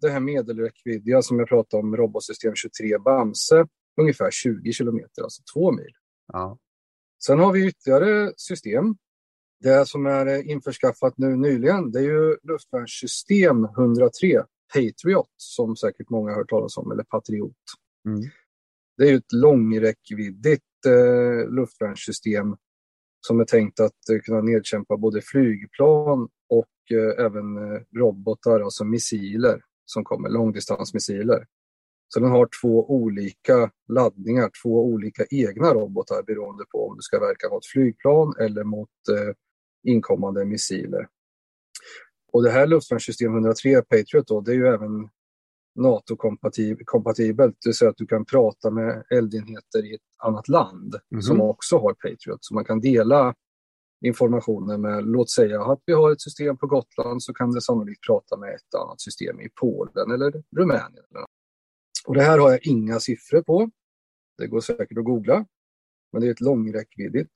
det 0.00 0.10
här 0.10 0.20
medelräckviddiga 0.20 1.22
som 1.22 1.38
jag 1.38 1.48
pratade 1.48 1.82
om, 1.82 1.96
robotsystem 1.96 2.54
23 2.54 2.98
Bamse, 2.98 3.66
ungefär 4.00 4.30
20 4.30 4.72
kilometer, 4.72 5.22
alltså 5.22 5.42
två 5.54 5.72
mil. 5.72 5.92
Ja. 6.32 6.58
Sen 7.26 7.38
har 7.38 7.52
vi 7.52 7.66
ytterligare 7.66 8.32
system. 8.36 8.96
Det 9.60 9.88
som 9.88 10.06
är 10.06 10.26
eh, 10.26 10.50
införskaffat 10.50 11.18
nu 11.18 11.36
nyligen, 11.36 11.90
det 11.90 11.98
är 11.98 12.02
ju 12.02 12.36
luftvärnssystem 12.42 13.64
103 13.64 14.42
Patriot, 14.74 15.30
som 15.37 15.76
säkert 15.76 16.11
många 16.11 16.30
har 16.30 16.38
hört 16.38 16.50
talas 16.50 16.76
om, 16.76 16.92
eller 16.92 17.04
Patriot. 17.04 17.56
Mm. 18.08 18.20
Det 18.96 19.08
är 19.08 19.16
ett 19.16 19.32
långräckviddigt 19.32 20.87
eh, 20.87 21.50
luftvärnssystem 21.50 22.56
som 23.20 23.40
är 23.40 23.44
tänkt 23.44 23.80
att 23.80 24.08
eh, 24.12 24.18
kunna 24.18 24.40
nedkämpa 24.40 24.96
både 24.96 25.20
flygplan 25.22 26.28
och 26.48 26.96
eh, 26.98 27.24
även 27.24 27.56
eh, 27.56 27.80
robotar, 27.98 28.61
alltså 28.61 28.85
missiler 28.85 29.61
som 29.85 30.04
kommer, 30.04 30.28
långdistansmissiler. 30.28 31.46
Så 32.08 32.20
den 32.20 32.30
har 32.30 32.48
två 32.62 32.90
olika 32.90 33.70
laddningar, 33.88 34.50
två 34.62 34.85
olika 34.85 35.24
egna 35.30 35.74
robotar 35.74 36.22
beroende 36.22 36.64
på 36.72 36.88
om 36.88 36.96
du 36.96 37.02
ska 37.02 37.20
verka 37.20 37.48
mot 37.48 37.66
flygplan 37.66 38.35
eller 38.40 38.64
mot 38.64 38.88
eh, 38.88 39.35
inkommande 39.92 40.44
missiler. 40.44 41.08
Och 42.33 42.42
det 42.42 42.51
här 42.51 42.66
luftvärnssystem 42.66 43.33
103 43.33 43.83
Patriot 43.83 44.27
då, 44.27 44.40
det 44.40 44.53
är 44.53 44.57
ju 44.57 44.66
även 44.66 45.09
NATO-kompatibelt, 45.75 47.57
det 47.61 47.68
vill 47.68 47.75
säga 47.75 47.90
att 47.90 47.97
du 47.97 48.07
kan 48.07 48.25
prata 48.25 48.71
med 48.71 49.05
eldenheter 49.11 49.85
i 49.85 49.95
ett 49.95 50.01
annat 50.18 50.49
land 50.49 50.95
mm. 51.12 51.23
som 51.23 51.40
också 51.40 51.79
har 51.79 51.95
Patriot. 51.95 52.38
Så 52.40 52.55
man 52.55 52.64
kan 52.64 52.81
dela 52.81 53.35
informationen 54.05 54.81
med, 54.81 55.05
låt 55.05 55.31
säga 55.31 55.62
att 55.62 55.81
vi 55.87 55.92
har 55.92 56.12
ett 56.12 56.21
system 56.21 56.57
på 56.57 56.66
Gotland 56.66 57.23
så 57.23 57.35
kan 57.35 57.53
det 57.53 57.61
sannolikt 57.61 58.07
prata 58.07 58.37
med 58.37 58.55
ett 58.55 58.75
annat 58.75 59.01
system 59.01 59.40
i 59.40 59.49
Polen 59.61 60.11
eller 60.11 60.42
Rumänien. 60.57 61.05
Och 62.07 62.14
det 62.14 62.23
här 62.23 62.38
har 62.38 62.51
jag 62.51 62.66
inga 62.66 63.01
siffror 63.01 63.42
på. 63.42 63.71
Det 64.38 64.47
går 64.47 64.61
säkert 64.61 64.99
att 64.99 65.05
googla, 65.05 65.47
men 66.12 66.23
det 66.23 66.29
är 66.29 66.31
ett 66.31 66.40
långräckviddigt. 66.40 67.33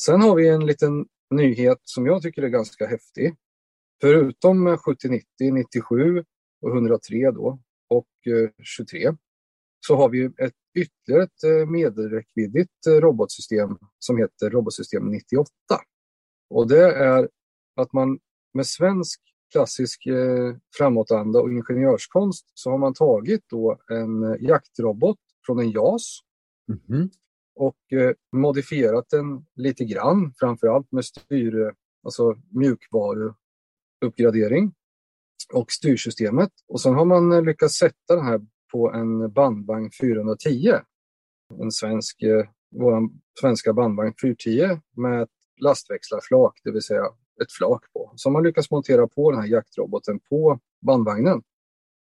Sen 0.00 0.20
har 0.20 0.34
vi 0.34 0.48
en 0.48 0.66
liten 0.66 1.06
nyhet 1.30 1.78
som 1.82 2.06
jag 2.06 2.22
tycker 2.22 2.42
är 2.42 2.48
ganska 2.48 2.86
häftig. 2.86 3.36
Förutom 4.00 4.78
7090, 4.78 5.24
97 5.52 6.24
och 6.62 6.70
103 6.70 7.30
då 7.30 7.60
och 7.88 8.06
23 8.62 9.16
så 9.86 9.96
har 9.96 10.08
vi 10.08 10.24
ett 10.24 10.54
ytterligare 10.74 11.22
ett 11.24 11.44
eh, 11.44 11.70
medelräckviddigt 11.70 12.86
eh, 12.86 12.92
robotsystem 12.92 13.76
som 13.98 14.18
heter 14.18 14.50
robotsystem 14.50 15.10
98. 15.10 15.50
Och 16.50 16.68
det 16.68 16.94
är 16.94 17.28
att 17.76 17.92
man 17.92 18.18
med 18.54 18.66
svensk 18.66 19.20
klassisk 19.52 20.06
eh, 20.06 20.56
framåtanda 20.78 21.40
och 21.40 21.52
ingenjörskonst 21.52 22.46
så 22.54 22.70
har 22.70 22.78
man 22.78 22.94
tagit 22.94 23.44
då 23.50 23.78
en 23.90 24.36
jaktrobot 24.40 25.18
från 25.46 25.58
en 25.58 25.70
JAS 25.70 26.20
Mhm. 26.70 27.10
och 27.54 27.92
eh, 27.92 28.14
modifierat 28.32 29.10
den 29.10 29.46
lite 29.54 29.84
grann, 29.84 30.32
framförallt 30.38 30.92
med 30.92 31.04
styr, 31.04 31.74
alltså 32.02 32.34
uppgradering 34.00 34.72
och 35.52 35.72
styrsystemet. 35.72 36.50
Och 36.68 36.80
sen 36.80 36.94
har 36.94 37.04
man 37.04 37.32
eh, 37.32 37.42
lyckats 37.42 37.74
sätta 37.74 38.16
den 38.16 38.24
här 38.24 38.40
på 38.72 38.92
en 38.92 39.32
bandvagn 39.32 39.90
410. 40.00 40.72
En 41.60 41.72
svensk, 41.72 42.22
eh, 42.22 42.46
vår 42.70 43.10
svenska 43.40 43.72
bandvagn 43.72 44.14
410 44.22 44.80
med 44.96 45.22
ett 45.22 45.28
lastväxlarflak, 45.60 46.60
det 46.64 46.70
vill 46.70 46.82
säga 46.82 47.04
ett 47.42 47.52
flak 47.58 47.92
på. 47.92 48.12
Så 48.16 48.30
man 48.30 48.42
lyckats 48.42 48.70
montera 48.70 49.08
på 49.08 49.30
den 49.30 49.40
här 49.40 49.48
jaktroboten 49.48 50.20
på 50.28 50.60
bandvagnen. 50.86 51.42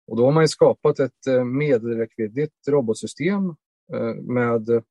Och 0.07 0.17
då 0.17 0.25
har 0.25 0.31
man 0.31 0.43
ju 0.43 0.47
skapat 0.47 0.99
ett 0.99 1.27
eh, 1.27 1.43
medelräckviddigt 1.43 2.67
robotsystem 2.67 3.49
eh, 3.93 4.15
med 4.15 4.83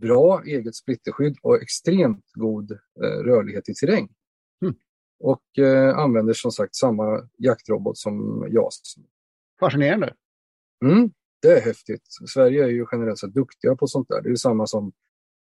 bra 0.00 0.42
eget 0.44 0.74
splitterskydd 0.74 1.36
och 1.42 1.62
extremt 1.62 2.24
god 2.32 2.78
rörlighet 3.24 3.68
i 3.68 3.74
terräng. 3.74 4.08
Och 5.20 5.58
eh, 5.58 5.98
använder 5.98 6.32
som 6.32 6.52
sagt 6.52 6.74
samma 6.74 7.28
jaktrobot 7.36 7.98
som 7.98 8.46
JAS. 8.50 8.94
Fascinerande. 9.60 10.14
Mm, 10.84 11.10
det 11.42 11.48
är 11.48 11.60
häftigt. 11.60 12.02
Sverige 12.34 12.64
är 12.64 12.68
ju 12.68 12.86
generellt 12.92 13.18
sett 13.18 13.34
duktiga 13.34 13.76
på 13.76 13.86
sånt 13.86 14.08
där. 14.08 14.22
Det 14.22 14.30
är 14.30 14.34
samma 14.34 14.66
som 14.66 14.92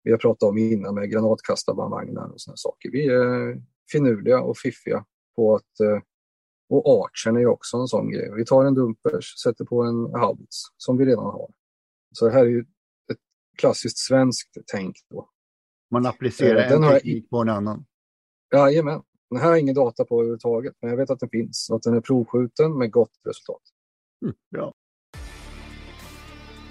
vi 0.03 0.11
har 0.11 0.17
pratat 0.17 0.49
om 0.49 0.57
innan 0.57 0.95
med 0.95 1.11
granatkastarbandvagnar 1.11 2.27
och 2.27 2.41
sådana 2.41 2.57
saker. 2.57 2.91
Vi 2.91 3.07
är 3.07 3.61
finurliga 3.91 4.41
och 4.41 4.57
fiffiga 4.57 5.05
på 5.35 5.55
att 5.55 5.79
eh, 5.79 6.01
och 6.69 7.05
archen 7.05 7.35
är 7.35 7.39
ju 7.39 7.47
också 7.47 7.77
en 7.77 7.87
sån 7.87 8.11
grej. 8.11 8.31
Vi 8.35 8.45
tar 8.45 8.65
en 8.65 8.73
dumpers, 8.73 9.37
sätter 9.43 9.65
på 9.65 9.83
en 9.83 10.21
haubits 10.21 10.63
som 10.77 10.97
vi 10.97 11.05
redan 11.05 11.25
har. 11.25 11.51
Så 12.11 12.25
det 12.25 12.31
här 12.31 12.45
är 12.45 12.49
ju 12.49 12.59
ett 13.11 13.17
klassiskt 13.57 13.97
svenskt 13.97 14.57
tänk 14.65 14.95
då. 15.09 15.29
Man 15.91 16.05
applicerar 16.05 16.59
Eh, 16.59 16.71
en 16.71 16.89
teknik 16.89 17.29
på 17.29 17.37
en 17.37 17.49
annan. 17.49 17.85
Jajamän. 18.53 19.01
Den 19.29 19.39
här 19.39 19.45
har 19.45 19.51
jag 19.51 19.59
ingen 19.59 19.75
data 19.75 20.05
på 20.05 20.15
överhuvudtaget, 20.15 20.73
men 20.81 20.89
jag 20.89 20.97
vet 20.97 21.09
att 21.09 21.19
den 21.19 21.29
finns 21.29 21.67
och 21.69 21.75
att 21.75 21.83
den 21.83 21.93
är 21.93 22.01
provskjuten 22.01 22.77
med 22.77 22.91
gott 22.91 23.11
resultat. 23.27 23.61
Mm, 24.25 24.35
bra. 24.51 24.73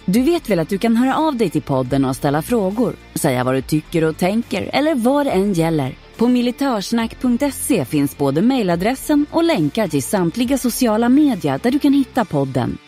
Du 0.07 0.23
vet 0.23 0.51
väl 0.51 0.59
att 0.59 0.69
du 0.69 0.79
kan 0.79 0.97
höra 0.97 1.17
av 1.17 1.37
dig 1.37 1.51
till 1.51 1.63
podden 1.63 2.05
och 2.05 2.17
ställa 2.17 2.43
frågor, 2.43 2.95
säga 3.15 3.45
vad 3.45 3.55
du 3.55 3.63
tycker 3.63 4.05
och 4.05 4.17
tänker 4.17 4.71
eller 4.73 4.95
vad 4.95 5.27
det 5.27 5.31
än 5.31 5.53
gäller. 5.53 5.99
På 6.19 6.29
militörsnack.se 6.29 7.85
finns 7.85 8.19
både 8.19 8.43
mejladressen 8.43 9.27
och 9.33 9.45
länkar 9.45 9.89
till 9.89 10.03
samtliga 10.03 10.59
sociala 10.59 11.09
medier 11.09 11.61
där 11.63 11.71
du 11.71 11.79
kan 11.79 11.93
hitta 11.93 12.25
podden. 12.25 12.79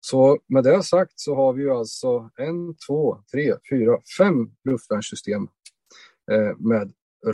Så 0.00 0.38
med 0.48 0.64
det 0.64 0.82
sagt 0.82 1.12
så 1.14 1.34
har 1.34 1.52
vi 1.52 1.62
ju 1.62 1.70
alltså 1.70 2.30
en, 2.36 2.74
två, 2.88 3.18
tre, 3.32 3.54
fyra, 3.70 3.98
fem 4.18 4.50
luftvärnssystem 4.64 5.48
med 6.58 6.92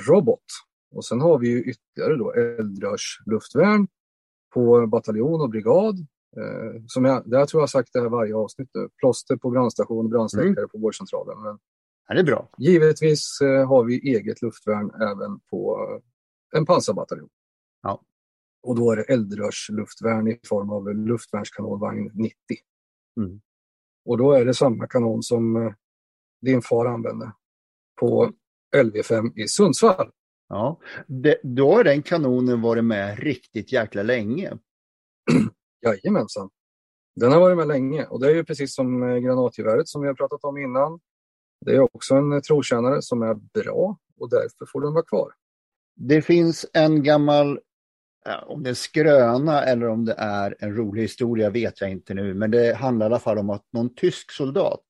robot. 0.09 0.45
Och 0.95 1.05
sen 1.05 1.21
har 1.21 1.39
vi 1.39 1.49
ju 1.49 1.63
ytterligare 1.63 2.17
då 2.17 2.33
eldrörsluftvärn 2.33 3.89
på 4.55 4.87
bataljon 4.87 5.41
och 5.41 5.51
brigad. 5.51 5.99
Eh, 6.37 6.83
som 6.87 7.05
jag, 7.05 7.31
det 7.31 7.39
här 7.39 7.47
tror 7.47 7.59
jag 7.59 7.63
har 7.63 7.67
sagt 7.67 7.91
det 7.93 8.01
här 8.01 8.09
varje 8.09 8.35
avsnitt 8.35 8.71
nu. 8.75 8.89
Plåster 8.99 9.37
på 9.37 9.51
brandstation 9.51 10.11
brandsläckare 10.11 10.69
på 10.69 10.79
vårdcentralen. 10.79 11.43
Men 11.43 11.59
Ja, 12.09 12.15
det 12.15 12.21
är 12.21 12.25
bra. 12.25 12.49
givetvis 12.59 13.41
eh, 13.41 13.69
har 13.69 13.85
vi 13.85 14.17
eget 14.17 14.43
luftvärn 14.43 14.91
även 14.95 15.41
på 15.51 15.89
eh, 15.91 16.59
en 16.59 16.67
pansarbataljon. 16.67 17.29
Ja. 17.83 18.03
Och 18.63 18.77
då 18.77 18.93
är 18.93 18.97
det 18.97 19.03
eldrörsluftvärn 19.03 20.29
i 20.29 20.41
form 20.49 20.71
av 20.71 20.95
luftvärnskanonvagn 20.95 22.11
90. 22.15 22.35
Mm. 23.21 23.41
Och 24.05 24.19
då 24.19 24.33
är 24.33 24.45
det 24.45 24.55
samma 24.55 24.87
kanon 24.87 25.23
som 25.23 25.57
eh, 25.57 25.73
din 26.41 26.63
far 26.63 26.87
använde 26.87 27.33
på 28.01 28.33
LV5 28.77 29.39
i 29.39 29.49
Sundsvall. 29.49 30.11
Ja. 30.49 30.81
Det, 31.07 31.41
då 31.43 31.75
har 31.75 31.85
den 31.85 32.03
kanonen 32.03 32.61
varit 32.61 32.85
med 32.85 33.19
riktigt 33.19 33.73
jäkla 33.73 34.03
länge. 34.03 34.59
Jajamensan. 35.87 36.51
Den 37.17 37.33
har 37.33 37.41
varit 37.41 37.57
med 37.57 37.69
länge 37.69 38.05
och 38.05 38.21
det 38.21 38.27
är 38.27 38.35
ju 38.35 38.45
precis 38.45 38.75
som 38.75 39.03
eh, 39.03 39.19
granatgeväret 39.19 39.89
som 39.89 40.03
vi 40.03 40.09
har 40.09 40.15
pratat 40.15 40.45
om 40.45 40.59
innan. 40.59 41.01
Det 41.67 41.75
är 41.75 41.81
också 41.81 42.15
en 42.15 42.33
eh, 42.33 42.41
trotjänare 42.41 43.03
som 43.03 43.23
är 43.23 43.35
bra 43.35 43.99
och 44.21 44.31
därför 44.31 44.67
får 44.73 44.81
den 44.81 44.93
vara 44.93 45.05
kvar. 45.05 45.33
Det 45.97 46.23
finns 46.23 46.67
en 46.73 47.03
gammal, 47.03 47.61
om 48.47 48.63
det 48.63 48.71
är 48.71 48.75
skröna 48.75 49.65
eller 49.65 49.89
om 49.89 50.05
det 50.05 50.15
är 50.19 50.57
en 50.59 50.77
rolig 50.77 51.03
historia 51.03 51.51
vet 51.51 51.81
jag 51.81 51.91
inte 51.91 52.15
nu, 52.15 52.35
men 52.35 52.51
det 52.51 52.75
handlar 52.75 53.07
i 53.07 53.09
alla 53.09 53.19
fall 53.19 53.39
om 53.39 53.51
att 53.51 53.65
någon 53.73 53.95
tysk 53.95 54.31
soldat 54.31 54.83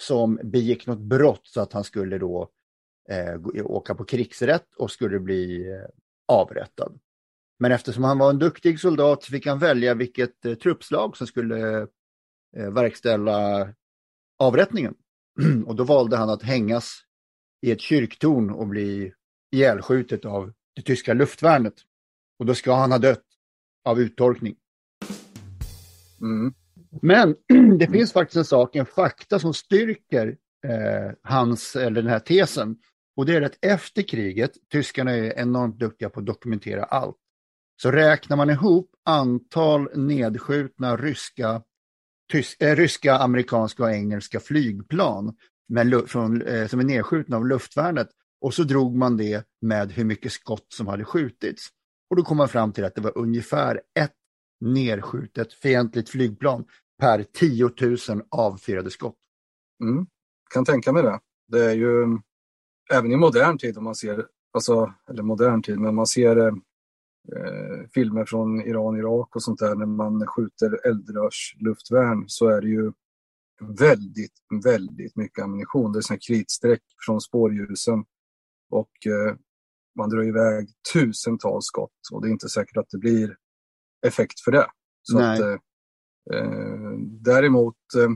som 0.00 0.40
begick 0.44 0.86
något 0.86 0.98
brott 0.98 1.40
så 1.44 1.60
att 1.60 1.72
han 1.72 1.84
skulle 1.84 2.18
då 2.18 2.50
eh, 3.10 3.64
åka 3.64 3.94
på 3.94 4.04
krigsrätt 4.04 4.74
och 4.76 4.90
skulle 4.90 5.20
bli 5.20 5.70
eh, 5.70 5.88
avrättad. 6.28 6.98
Men 7.58 7.72
eftersom 7.72 8.04
han 8.04 8.18
var 8.18 8.30
en 8.30 8.38
duktig 8.38 8.80
soldat 8.80 9.22
så 9.22 9.30
fick 9.30 9.46
han 9.46 9.58
välja 9.58 9.94
vilket 9.94 10.44
eh, 10.44 10.54
truppslag 10.54 11.16
som 11.16 11.26
skulle 11.26 11.78
eh, 12.56 12.70
verkställa 12.70 13.68
avrättningen. 14.38 14.94
och 15.66 15.76
då 15.76 15.84
valde 15.84 16.16
han 16.16 16.30
att 16.30 16.42
hängas 16.42 17.04
i 17.66 17.70
ett 17.70 17.80
kyrktorn 17.80 18.50
och 18.50 18.66
bli 18.66 19.12
ihjälskjutet 19.50 20.24
av 20.24 20.52
det 20.74 20.82
tyska 20.82 21.14
luftvärnet. 21.14 21.74
Och 22.38 22.46
då 22.46 22.54
ska 22.54 22.74
han 22.74 22.92
ha 22.92 22.98
dött 22.98 23.24
av 23.84 24.00
uttorkning. 24.00 24.56
Mm. 26.20 26.54
Men 27.02 27.36
det 27.78 27.86
finns 27.86 28.12
faktiskt 28.12 28.36
en 28.36 28.44
sak, 28.44 28.76
en 28.76 28.86
fakta 28.86 29.38
som 29.38 29.54
styrker 29.54 30.36
eh, 30.66 31.12
hans, 31.22 31.76
eller 31.76 32.02
den 32.02 32.10
här 32.10 32.20
tesen. 32.20 32.76
Och 33.18 33.26
det 33.26 33.36
är 33.36 33.42
att 33.42 33.58
efter 33.64 34.02
kriget, 34.02 34.52
tyskarna 34.72 35.10
är 35.10 35.38
enormt 35.38 35.78
duktiga 35.78 36.10
på 36.10 36.20
att 36.20 36.26
dokumentera 36.26 36.84
allt. 36.84 37.16
Så 37.82 37.90
räknar 37.90 38.36
man 38.36 38.50
ihop 38.50 38.90
antal 39.04 39.88
nedskjutna 39.94 40.96
ryska, 40.96 41.62
tys, 42.32 42.56
eh, 42.60 42.76
ryska 42.76 43.18
amerikanska 43.18 43.82
och 43.82 43.90
engelska 43.90 44.40
flygplan 44.40 45.36
med, 45.68 46.02
från, 46.06 46.42
eh, 46.42 46.66
som 46.66 46.80
är 46.80 46.84
nedskjutna 46.84 47.36
av 47.36 47.46
luftvärnet 47.46 48.08
och 48.40 48.54
så 48.54 48.62
drog 48.62 48.96
man 48.96 49.16
det 49.16 49.46
med 49.60 49.92
hur 49.92 50.04
mycket 50.04 50.32
skott 50.32 50.66
som 50.68 50.86
hade 50.86 51.04
skjutits. 51.04 51.68
Och 52.10 52.16
då 52.16 52.22
kom 52.22 52.36
man 52.36 52.48
fram 52.48 52.72
till 52.72 52.84
att 52.84 52.94
det 52.94 53.00
var 53.00 53.18
ungefär 53.18 53.80
ett 54.00 54.14
nedskjutet 54.60 55.52
fientligt 55.52 56.08
flygplan 56.10 56.64
per 57.00 57.22
10 57.22 57.70
000 58.08 58.22
avfyrade 58.30 58.90
skott. 58.90 59.16
Mm. 59.82 60.06
Kan 60.54 60.64
tänka 60.64 60.92
mig 60.92 61.02
det. 61.02 61.20
Det 61.48 61.64
är 61.64 61.74
ju 61.74 62.18
även 62.92 63.12
i 63.12 63.16
modern 63.16 63.58
tid 63.58 63.78
om 63.78 63.84
man 63.84 63.94
ser, 63.94 64.26
alltså, 64.52 64.94
eller 65.10 65.22
modern 65.22 65.62
tid, 65.62 65.78
men 65.78 65.94
man 65.94 66.06
ser 66.06 66.36
eh, 66.36 66.52
eh, 67.36 67.88
filmer 67.94 68.24
från 68.24 68.60
Iran, 68.60 68.96
Irak 68.96 69.36
och 69.36 69.42
sånt 69.42 69.58
där 69.58 69.74
när 69.74 69.86
man 69.86 70.26
skjuter 70.26 70.86
eldrörsluftvärn 70.86 72.24
så 72.26 72.48
är 72.48 72.60
det 72.60 72.68
ju 72.68 72.92
väldigt, 73.60 74.32
väldigt 74.64 75.16
mycket 75.16 75.44
ammunition. 75.44 75.92
Det 75.92 75.98
är 75.98 76.00
såna 76.00 76.18
kritstreck 76.18 76.82
från 77.06 77.20
spårljusen 77.20 78.04
och 78.70 79.06
eh, 79.06 79.36
man 79.96 80.10
drar 80.10 80.22
iväg 80.22 80.68
tusentals 80.92 81.66
skott 81.66 82.00
och 82.12 82.22
det 82.22 82.28
är 82.28 82.32
inte 82.32 82.48
säkert 82.48 82.76
att 82.76 82.90
det 82.90 82.98
blir 82.98 83.36
effekt 84.06 84.40
för 84.40 84.52
det. 84.52 84.66
Så 85.02 85.18
Nej. 85.18 85.32
att, 85.32 85.40
eh, 85.40 85.58
eh, 86.38 86.90
däremot 87.20 87.76
eh, 87.96 88.10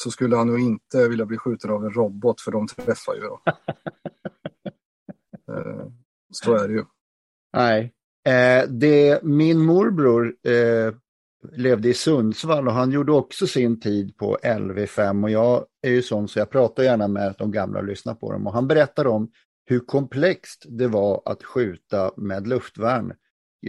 så 0.00 0.10
skulle 0.10 0.36
han 0.36 0.46
nog 0.46 0.60
inte 0.60 1.08
vilja 1.08 1.26
bli 1.26 1.36
skjuten 1.36 1.70
av 1.70 1.84
en 1.84 1.92
robot 1.92 2.40
för 2.40 2.50
de 2.50 2.66
träffar 2.66 3.14
ju. 3.14 3.20
Då. 3.20 3.40
eh, 5.54 5.86
så 6.30 6.54
är 6.54 6.68
det 6.68 6.74
ju. 6.74 6.84
Nej. 7.52 7.94
Eh, 8.28 8.68
det, 8.68 9.22
min 9.22 9.58
morbror 9.58 10.34
eh, 10.42 10.94
levde 11.52 11.88
i 11.88 11.94
Sundsvall 11.94 12.68
och 12.68 12.74
han 12.74 12.90
gjorde 12.90 13.12
också 13.12 13.46
sin 13.46 13.80
tid 13.80 14.16
på 14.16 14.38
LV5 14.42 15.22
och 15.22 15.30
jag 15.30 15.66
är 15.82 15.90
ju 15.90 16.02
sån 16.02 16.28
så 16.28 16.38
jag 16.38 16.50
pratar 16.50 16.82
gärna 16.82 17.08
med 17.08 17.34
de 17.38 17.52
gamla 17.52 17.78
och 17.78 17.86
lyssnar 17.86 18.14
på 18.14 18.32
dem 18.32 18.46
och 18.46 18.52
han 18.52 18.68
berättar 18.68 19.06
om 19.06 19.30
hur 19.66 19.80
komplext 19.80 20.66
det 20.68 20.88
var 20.88 21.22
att 21.24 21.44
skjuta 21.44 22.12
med 22.16 22.46
luftvärn, 22.46 23.12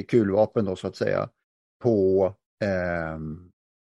kulvapen 0.08 0.66
då 0.66 0.76
så 0.76 0.88
att 0.88 0.96
säga, 0.96 1.30
på 1.84 2.26
eh, 2.64 3.20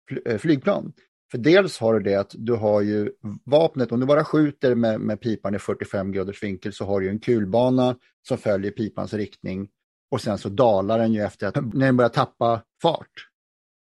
fly, 0.10 0.22
eh, 0.26 0.38
flygplan. 0.38 0.93
För 1.34 1.38
dels 1.38 1.80
har 1.80 1.93
du 1.93 2.00
det 2.00 2.15
att 2.15 2.36
du 2.38 2.54
har 2.54 2.82
ju 2.82 3.12
vapnet, 3.43 3.91
om 3.91 4.00
du 4.00 4.06
bara 4.06 4.26
skjuter 4.26 4.76
med, 4.76 5.02
med 5.02 5.22
pipan 5.22 5.56
i 5.56 5.60
45 5.60 6.12
graders 6.12 6.43
vinkel 6.43 6.74
så 6.74 6.86
har 6.86 7.02
du 7.02 7.10
en 7.10 7.19
kulbana 7.19 7.98
som 8.28 8.38
följer 8.38 8.72
pipans 8.72 9.13
riktning 9.13 9.69
och 10.12 10.22
sen 10.22 10.38
så 10.38 10.50
dalar 10.50 11.00
den 11.00 11.13
ju 11.13 11.22
efter 11.22 11.48
att 11.48 11.56
när 11.56 11.86
den 11.86 11.98
börjar 11.98 12.10
tappa 12.10 12.63
fart. 12.82 13.30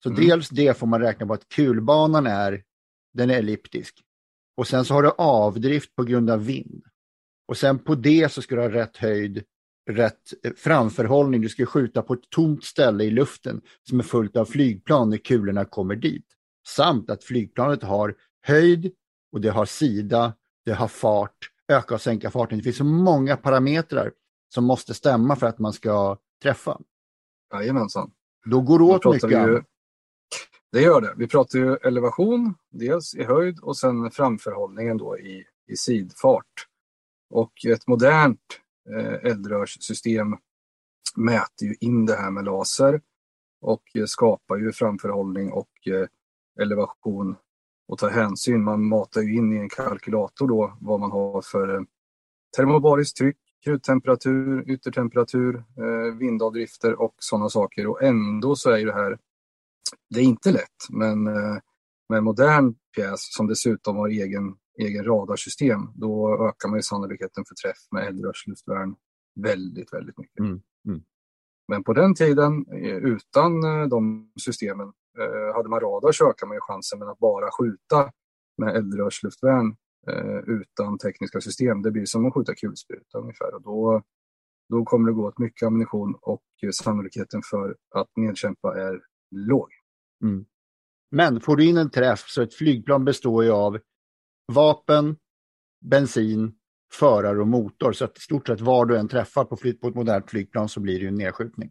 Så 0.03 0.11
Mm. 0.11 0.27
dels 0.27 0.49
det 0.49 0.79
får 0.79 0.87
man 0.87 1.01
räkna 1.01 1.27
på 1.27 1.33
att 1.33 1.49
kulbanan 1.49 2.27
är, 2.27 2.63
den 3.15 3.31
är 3.31 3.39
elliptisk. 3.39 4.03
Och 4.57 4.69
sen 4.69 4.85
så 4.85 4.95
har 4.95 5.03
du 5.03 5.11
avdrift 5.19 5.97
på 5.97 6.05
grund 6.05 6.31
av 6.31 6.45
vind. 6.45 6.85
Och 7.49 7.57
sen 7.57 7.79
på 7.79 7.95
det 7.95 8.33
så 8.33 8.43
ska 8.43 8.55
du 8.55 8.61
ha 8.61 8.71
rätt 8.71 8.97
höjd 8.97 9.45
rätt 9.91 10.33
framförhållning. 10.57 11.41
Du 11.41 11.49
ska 11.49 11.67
skjuta 11.67 12.03
på 12.03 12.15
ett 12.15 12.31
tomt 12.31 12.65
ställe 12.65 13.05
i 13.05 13.11
luften 13.11 13.61
som 13.89 13.99
är 13.99 14.05
fullt 14.05 14.37
av 14.37 14.45
flygplan 14.45 15.11
när 15.11 15.17
kulorna 15.17 15.65
kommer 15.65 15.97
dit. 15.97 16.36
Samt 16.67 17.11
att 17.11 17.25
flygplanet 17.25 17.83
har 17.83 18.15
höjd 18.43 18.93
och 19.33 19.41
det 19.41 19.49
har 19.49 19.65
sida, 19.67 20.35
det 20.65 20.73
har 20.73 20.89
fart, 20.89 21.51
öka 21.69 21.95
och 21.95 22.01
sänka 22.01 22.31
farten. 22.31 22.59
Det 22.59 22.65
finns 22.65 22.77
så 22.77 22.85
många 22.85 23.37
parametrar 23.37 24.13
som 24.55 24.65
måste 24.65 24.95
stämma 24.95 25.37
för 25.37 25.47
att 25.47 25.59
man 25.59 25.73
ska 25.73 26.19
träffa. 26.43 26.81
Jajamensan. 27.53 28.11
Då 28.45 28.61
går 28.61 28.79
det 28.79 28.85
åt 28.85 29.15
mycket. 29.15 29.49
Ju, 29.49 29.63
det 30.73 30.83
gör 30.83 31.01
det. 31.01 31.15
Vi 31.17 31.29
pratar 31.29 31.59
ju 31.59 31.77
elevation, 31.77 32.55
dels 32.71 33.15
i 33.15 33.25
höjd 33.25 33.59
och 33.61 33.77
sen 33.77 34.11
framförhållningen 34.11 34.99
då 34.99 35.19
i, 35.19 35.45
i 35.69 35.77
sidfart. 35.77 36.67
Och 37.31 37.53
ett 37.69 37.87
modernt 37.87 38.61
eh, 38.97 39.31
eldrörssystem 39.31 40.37
mäter 41.17 41.69
ju 41.69 41.75
in 41.81 42.07
det 42.07 42.17
här 42.17 42.31
med 42.31 42.45
laser 42.45 43.01
och 43.61 43.83
skapar 44.07 44.57
ju 44.57 44.73
framförhållning 44.73 45.53
och 45.53 45.89
eh, 45.89 46.09
elevation 46.63 47.37
och 47.89 47.99
tar 47.99 48.11
hänsyn. 48.11 48.65
Man 48.65 48.89
matar 48.89 49.23
ju 49.23 49.35
in 49.35 49.53
i 49.53 49.57
en 49.57 49.69
kalkylator 49.69 50.49
då 50.49 50.77
vad 50.81 51.01
man 51.01 51.11
har 51.11 51.43
för 51.43 51.75
eh, 51.75 51.83
termobariskt 52.57 53.17
tryck, 53.17 53.37
kruttemperatur, 53.65 54.71
yttertemperatur, 54.71 55.57
eh, 55.57 56.15
vindavdrifter 56.19 57.01
och 57.01 57.15
sådana 57.19 57.49
saker. 57.49 57.87
Och 57.87 58.03
ändå 58.03 58.57
så 58.57 58.71
är 58.71 58.79
ju 58.79 58.85
det 58.85 58.93
här, 58.93 59.19
det 60.15 60.21
är 60.21 60.25
inte 60.25 60.53
lätt, 60.53 60.91
men 60.91 61.27
eh, 61.27 61.57
med 62.09 62.19
en 62.19 62.25
modern 62.25 62.75
pjäs 62.97 63.35
som 63.35 63.47
dessutom 63.47 63.97
har 63.97 64.09
egen, 64.09 64.57
egen 64.79 65.05
radarsystem, 65.05 65.89
då 65.95 66.35
ökar 66.49 66.69
man 66.69 66.79
ju 66.79 66.83
sannolikheten 66.83 67.45
för 67.45 67.55
träff 67.55 67.79
med 67.91 68.07
eldrörsluftvärn 68.07 68.97
väldigt, 69.41 69.93
väldigt 69.93 70.19
mycket. 70.19 70.41
Mm. 70.41 70.61
Mm. 70.89 71.03
Men 71.69 71.85
på 71.85 71.93
den 71.93 72.15
tiden, 72.15 72.67
utan 73.03 73.61
de 73.89 74.31
systemen, 74.41 74.93
Eh, 75.19 75.55
hade 75.55 75.69
man 75.69 75.81
radar 75.81 76.13
så 76.13 76.31
ökar 76.31 76.47
man 76.47 76.57
ju 76.57 76.61
chansen, 76.61 76.99
men 76.99 77.09
att 77.09 77.19
bara 77.19 77.51
skjuta 77.51 78.13
med 78.59 78.77
eldrörsluftvärn 78.77 79.77
eh, 80.09 80.39
utan 80.47 80.99
tekniska 80.99 81.41
system, 81.41 81.83
det 81.83 81.91
blir 81.91 82.05
som 82.05 82.27
att 82.27 82.35
skjuta 82.35 82.55
kulspruta 82.55 83.19
ungefär. 83.19 83.55
Och 83.55 83.63
då, 83.63 84.03
då 84.69 84.85
kommer 84.85 85.11
det 85.11 85.15
gå 85.15 85.29
åt 85.29 85.39
mycket 85.39 85.67
ammunition 85.67 86.15
och 86.23 86.43
sannolikheten 86.73 87.41
för 87.51 87.77
att 87.95 88.09
nedkämpa 88.17 88.81
är 88.81 89.01
låg. 89.31 89.69
Mm. 90.23 90.45
Men 91.11 91.41
får 91.41 91.57
du 91.57 91.65
in 91.65 91.77
en 91.77 91.91
träff 91.91 92.25
så 92.29 92.43
ett 92.43 92.55
flygplan 92.55 93.05
består 93.05 93.45
ju 93.45 93.51
av 93.51 93.79
vapen, 94.53 95.17
bensin, 95.85 96.55
förare 96.93 97.41
och 97.41 97.49
motor. 97.49 97.93
Så 97.93 98.05
att 98.05 98.19
i 98.19 98.21
stort 98.21 98.47
sett 98.47 98.61
var 98.61 98.87
du 98.87 98.99
än 98.99 99.09
träffar 99.09 99.45
på, 99.45 99.57
flyt, 99.57 99.81
på 99.81 99.89
ett 99.89 99.95
modernt 99.95 100.31
flygplan 100.31 100.69
så 100.69 100.81
blir 100.81 100.95
det 100.95 101.01
ju 101.01 101.09
en 101.09 101.15
nedskjutning. 101.15 101.71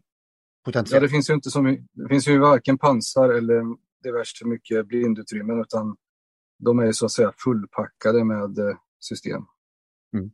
Ja, 0.74 1.00
det 1.00 1.08
finns 1.08 1.30
ju 1.30 1.34
inte 1.34 1.50
så 1.50 1.60
det 1.92 2.08
finns 2.08 2.28
ju 2.28 2.38
varken 2.38 2.78
pansar 2.78 3.28
eller 3.28 3.62
diverse 4.02 4.44
mycket 4.46 4.86
blindutrymmen 4.86 5.60
utan 5.60 5.96
de 6.58 6.78
är 6.78 6.92
så 6.92 7.06
att 7.06 7.12
säga 7.12 7.32
fullpackade 7.44 8.24
med 8.24 8.58
eh, 8.58 8.76
system. 9.00 9.42
Mm. 10.14 10.30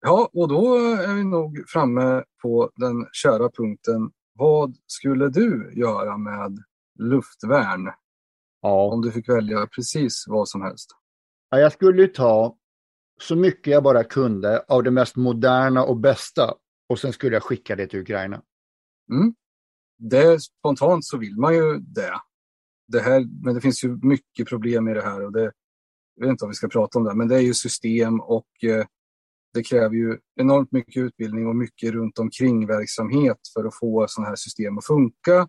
Ja, 0.00 0.30
och 0.32 0.48
då 0.48 0.76
är 0.76 1.14
vi 1.14 1.24
nog 1.24 1.64
framme 1.68 2.24
på 2.42 2.70
den 2.74 3.06
kära 3.12 3.50
punkten. 3.50 4.10
Vad 4.32 4.76
skulle 4.86 5.28
du 5.28 5.72
göra 5.74 6.16
med 6.16 6.58
luftvärn? 6.98 7.90
Ja. 8.62 8.92
Om 8.92 9.02
du 9.02 9.12
fick 9.12 9.28
välja 9.28 9.66
precis 9.66 10.24
vad 10.28 10.48
som 10.48 10.62
helst. 10.62 10.90
Ja, 11.50 11.58
jag 11.58 11.72
skulle 11.72 12.06
ta 12.06 12.56
så 13.22 13.36
mycket 13.36 13.72
jag 13.72 13.82
bara 13.82 14.04
kunde 14.04 14.64
av 14.68 14.82
det 14.82 14.90
mest 14.90 15.16
moderna 15.16 15.84
och 15.84 15.96
bästa 15.96 16.54
och 16.88 16.98
sen 16.98 17.12
skulle 17.12 17.36
jag 17.36 17.42
skicka 17.42 17.76
det 17.76 17.86
till 17.86 18.00
Ukraina. 18.00 18.42
Mm. 19.12 19.34
Det, 20.00 20.40
spontant 20.40 21.04
så 21.04 21.18
vill 21.18 21.36
man 21.36 21.54
ju 21.54 21.78
det. 21.78 22.20
det 22.88 23.00
här, 23.00 23.44
men 23.44 23.54
det 23.54 23.60
finns 23.60 23.84
ju 23.84 23.98
mycket 24.02 24.48
problem 24.48 24.88
i 24.88 24.94
det 24.94 25.02
här 25.02 25.24
och 25.24 25.32
det, 25.32 25.52
jag 26.14 26.26
vet 26.26 26.30
inte 26.30 26.44
om 26.44 26.50
vi 26.50 26.54
ska 26.54 26.68
prata 26.68 26.98
om 26.98 27.04
det, 27.04 27.14
men 27.14 27.28
det 27.28 27.36
är 27.36 27.40
ju 27.40 27.54
system 27.54 28.20
och 28.20 28.64
eh, 28.64 28.86
det 29.54 29.62
kräver 29.62 29.94
ju 29.94 30.18
enormt 30.40 30.72
mycket 30.72 30.96
utbildning 30.96 31.46
och 31.46 31.56
mycket 31.56 31.92
runt 31.92 32.18
omkring 32.18 32.66
verksamhet 32.66 33.38
för 33.54 33.64
att 33.64 33.74
få 33.74 34.06
sådana 34.08 34.28
här 34.28 34.36
system 34.36 34.78
att 34.78 34.86
funka. 34.86 35.48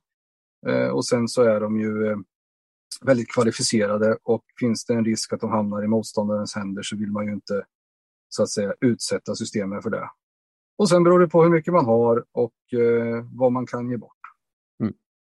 Eh, 0.68 0.88
och 0.88 1.06
sen 1.06 1.28
så 1.28 1.42
är 1.42 1.60
de 1.60 1.80
ju 1.80 2.08
eh, 2.08 2.18
väldigt 3.02 3.32
kvalificerade 3.34 4.18
och 4.24 4.44
finns 4.60 4.86
det 4.86 4.94
en 4.94 5.06
risk 5.06 5.34
att 5.34 5.42
de 5.42 5.50
hamnar 5.50 5.84
i 5.84 5.88
motståndarens 5.88 6.56
händer 6.56 6.82
så 6.82 6.98
vill 6.98 7.12
man 7.12 7.26
ju 7.26 7.34
inte 7.34 7.66
så 8.30 8.44
att 8.44 8.50
säga 8.50 8.74
utsätta 8.82 9.36
systemen 9.36 9.82
för 9.82 9.90
det. 9.90 10.10
Och 10.78 10.90
sen 10.90 11.04
beror 11.04 11.20
det 11.20 11.28
på 11.28 11.44
hur 11.44 11.50
mycket 11.50 11.74
man 11.74 11.86
har 11.86 12.26
och 12.32 12.80
eh, 12.80 13.26
vad 13.32 13.52
man 13.52 13.66
kan 13.66 13.90
ge 13.90 13.98
bort. 13.98 14.21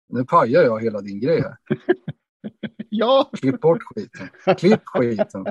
Nu 0.10 0.26
pajar 0.26 0.64
jag 0.64 0.84
hela 0.84 1.02
din 1.02 1.20
grej 1.20 1.42
här. 1.42 1.58
ja! 2.90 3.30
Klipp 3.34 3.62
bort 3.62 3.82
skiten. 3.84 4.56
Klipp 4.58 4.82
skiten. 4.86 5.46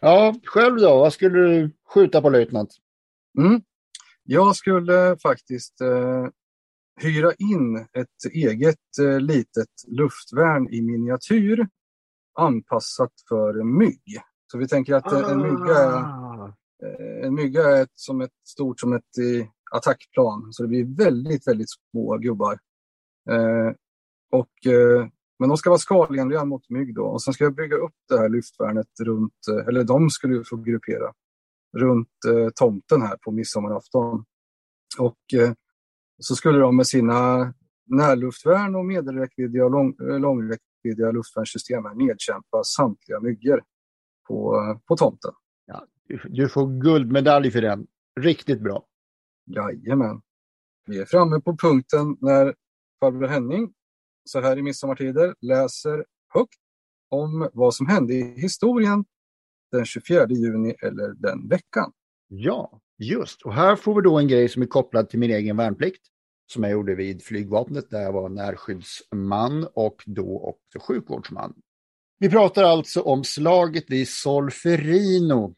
ja, 0.00 0.34
själv 0.44 0.76
då? 0.76 0.98
Vad 0.98 1.12
skulle 1.12 1.38
du 1.38 1.70
skjuta 1.94 2.22
på 2.22 2.30
löjtnant? 2.30 2.70
Mm. 3.38 3.62
Jag 4.22 4.56
skulle 4.56 5.16
faktiskt 5.22 5.80
eh, 5.80 6.26
hyra 7.00 7.32
in 7.32 7.76
ett 7.76 8.32
eget 8.32 8.98
eh, 9.00 9.20
litet 9.20 9.68
luftvärn 9.86 10.68
i 10.74 10.82
miniatyr 10.82 11.68
anpassat 12.38 13.12
för 13.28 13.64
mygg. 13.78 14.20
Så 14.52 14.58
vi 14.58 14.68
tänker 14.68 14.94
att 14.94 15.12
ah. 15.12 15.30
en 15.30 15.42
mygga 15.42 15.74
är, 15.74 15.92
ah. 15.92 16.54
eh, 16.84 17.26
en 17.26 17.34
mygga 17.34 17.62
är 17.62 17.82
ett, 17.82 17.92
som 17.94 18.20
ett, 18.20 18.30
stort 18.44 18.80
som 18.80 18.92
ett 18.92 19.18
eh, 19.18 19.46
attackplan. 19.70 20.52
Så 20.52 20.62
det 20.62 20.68
blir 20.68 20.96
väldigt, 20.96 21.48
väldigt 21.48 21.68
små 21.70 22.16
gubbar. 22.16 22.58
Eh, 23.30 23.72
och, 24.32 24.72
eh, 24.72 25.06
men 25.38 25.48
de 25.48 25.56
ska 25.56 25.70
vara 25.70 25.78
skalenliga 25.78 26.44
mot 26.44 26.70
mygg 26.70 26.94
då. 26.94 27.04
Och 27.04 27.22
sen 27.22 27.34
ska 27.34 27.44
jag 27.44 27.54
bygga 27.54 27.76
upp 27.76 27.94
det 28.08 28.18
här 28.18 28.28
luftvärnet 28.28 28.86
runt, 29.00 29.34
eh, 29.50 29.68
eller 29.68 29.84
de 29.84 30.10
skulle 30.10 30.44
få 30.44 30.56
gruppera, 30.56 31.12
runt 31.78 32.08
eh, 32.28 32.48
tomten 32.54 33.02
här 33.02 33.16
på 33.16 33.30
midsommarafton. 33.30 34.24
Och 34.98 35.34
eh, 35.34 35.52
så 36.18 36.34
skulle 36.34 36.58
de 36.58 36.76
med 36.76 36.86
sina 36.86 37.52
närluftvärn 37.86 38.76
och 38.76 38.84
medelräckviddiga 38.84 39.64
och 39.64 39.70
lång, 39.70 39.94
långräckviddiga 39.98 41.10
luftvärnssystem 41.10 41.84
nedkämpa 41.94 42.64
samtliga 42.64 43.20
myggor 43.20 43.62
på, 44.28 44.56
på 44.88 44.96
tomten. 44.96 45.32
Ja, 45.66 45.86
du 46.28 46.48
får 46.48 46.80
guldmedalj 46.80 47.50
för 47.50 47.62
den. 47.62 47.86
Riktigt 48.20 48.60
bra. 48.60 48.86
Jajamän. 49.54 50.20
Vi 50.86 50.98
är 50.98 51.04
framme 51.04 51.40
på 51.40 51.56
punkten 51.56 52.16
när 52.20 52.54
farbror 53.00 53.26
Henning, 53.26 53.72
så 54.24 54.40
här 54.40 54.58
i 54.58 54.62
midsommartider, 54.62 55.34
läser 55.40 56.04
högt 56.34 56.58
om 57.10 57.48
vad 57.52 57.74
som 57.74 57.86
hände 57.86 58.14
i 58.14 58.40
historien 58.40 59.04
den 59.72 59.84
24 59.84 60.26
juni 60.28 60.74
eller 60.82 61.14
den 61.14 61.48
veckan. 61.48 61.92
Ja, 62.28 62.80
just. 62.98 63.42
Och 63.42 63.54
här 63.54 63.76
får 63.76 63.94
vi 63.94 64.00
då 64.00 64.18
en 64.18 64.28
grej 64.28 64.48
som 64.48 64.62
är 64.62 64.66
kopplad 64.66 65.08
till 65.08 65.18
min 65.18 65.30
egen 65.30 65.56
värnplikt 65.56 66.02
som 66.52 66.62
jag 66.62 66.72
gjorde 66.72 66.94
vid 66.94 67.22
flygvapnet 67.22 67.90
där 67.90 68.02
jag 68.02 68.12
var 68.12 68.28
närskyddsman 68.28 69.68
och 69.74 70.02
då 70.06 70.40
också 70.40 70.78
sjukvårdsman. 70.78 71.54
Vi 72.18 72.30
pratar 72.30 72.64
alltså 72.64 73.02
om 73.02 73.24
slaget 73.24 73.84
vid 73.90 74.08
Solferino 74.08 75.54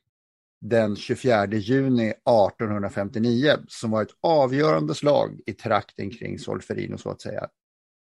den 0.63 0.97
24 0.97 1.47
juni 1.47 2.09
1859 2.09 3.57
som 3.69 3.91
var 3.91 4.03
ett 4.03 4.17
avgörande 4.21 4.95
slag 4.95 5.41
i 5.47 5.53
trakten 5.53 6.11
kring 6.11 6.39
Solferino 6.39 6.99
så 6.99 7.11
att 7.11 7.21
säga. 7.21 7.49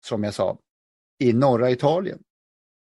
Som 0.06 0.24
jag 0.24 0.34
sa, 0.34 0.60
i 1.20 1.34
norra 1.34 1.72
Italien. 1.72 2.20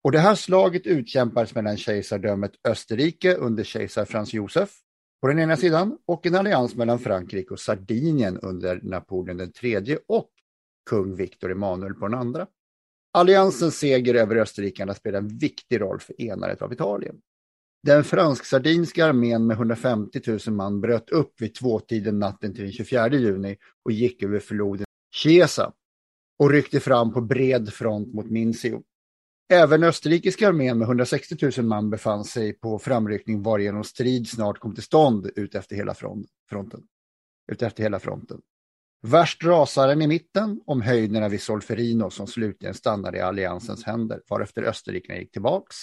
Och 0.03 0.11
det 0.11 0.19
här 0.19 0.35
slaget 0.35 0.87
utkämpades 0.87 1.55
mellan 1.55 1.77
kejsardömet 1.77 2.51
Österrike 2.67 3.35
under 3.35 3.63
kejsar 3.63 4.05
Frans 4.05 4.33
Josef 4.33 4.69
på 5.21 5.27
den 5.27 5.39
ena 5.39 5.57
sidan 5.57 5.97
och 6.05 6.25
en 6.25 6.35
allians 6.35 6.75
mellan 6.75 6.99
Frankrike 6.99 7.53
och 7.53 7.59
Sardinien 7.59 8.37
under 8.37 8.79
Napoleon 8.83 9.37
den 9.37 9.51
tredje 9.51 9.99
och 10.07 10.29
kung 10.89 11.15
Viktor 11.15 11.51
Emanuel 11.51 11.93
på 11.93 12.07
den 12.07 12.19
andra. 12.19 12.47
Alliansens 13.13 13.77
seger 13.77 14.15
över 14.15 14.35
österrikarna 14.35 14.93
spelade 14.93 15.25
en 15.25 15.37
viktig 15.37 15.81
roll 15.81 15.99
för 15.99 16.21
enandet 16.21 16.61
av 16.61 16.73
Italien. 16.73 17.21
Den 17.83 18.03
fransk-sardinska 18.03 19.05
armén 19.05 19.47
med 19.47 19.55
150 19.55 20.21
000 20.27 20.55
man 20.55 20.81
bröt 20.81 21.09
upp 21.09 21.41
vid 21.41 21.55
tvåtiden 21.55 22.19
natten 22.19 22.53
till 22.53 22.63
den 22.63 22.71
24 22.71 23.09
juni 23.13 23.57
och 23.85 23.91
gick 23.91 24.23
över 24.23 24.39
floden 24.39 24.85
Chiesa 25.15 25.73
och 26.39 26.49
ryckte 26.49 26.79
fram 26.79 27.13
på 27.13 27.21
bred 27.21 27.73
front 27.73 28.13
mot 28.13 28.29
Mincio. 28.29 28.83
Även 29.53 29.83
österrikiska 29.83 30.47
armén 30.47 30.77
med 30.77 30.85
160 30.85 31.35
000 31.57 31.65
man 31.65 31.89
befann 31.89 32.25
sig 32.25 32.53
på 32.53 32.79
framryckning 32.79 33.43
varigenom 33.43 33.83
strid 33.83 34.29
snart 34.29 34.59
kom 34.59 34.73
till 34.75 34.83
stånd 34.83 35.31
utefter 35.35 35.75
hela 35.75 35.93
fronten. 36.49 36.83
Utefter 37.51 37.83
hela 37.83 37.99
fronten. 37.99 38.41
Värst 39.01 39.43
rasaren 39.43 40.01
i 40.01 40.07
mitten 40.07 40.61
om 40.65 40.81
höjderna 40.81 41.29
vid 41.29 41.41
Solferino 41.41 42.09
som 42.09 42.27
slutligen 42.27 42.73
stannade 42.73 43.17
i 43.17 43.21
alliansens 43.21 43.83
händer 43.83 44.21
varefter 44.29 44.63
österrikarna 44.63 45.19
gick 45.19 45.31
tillbaks 45.31 45.75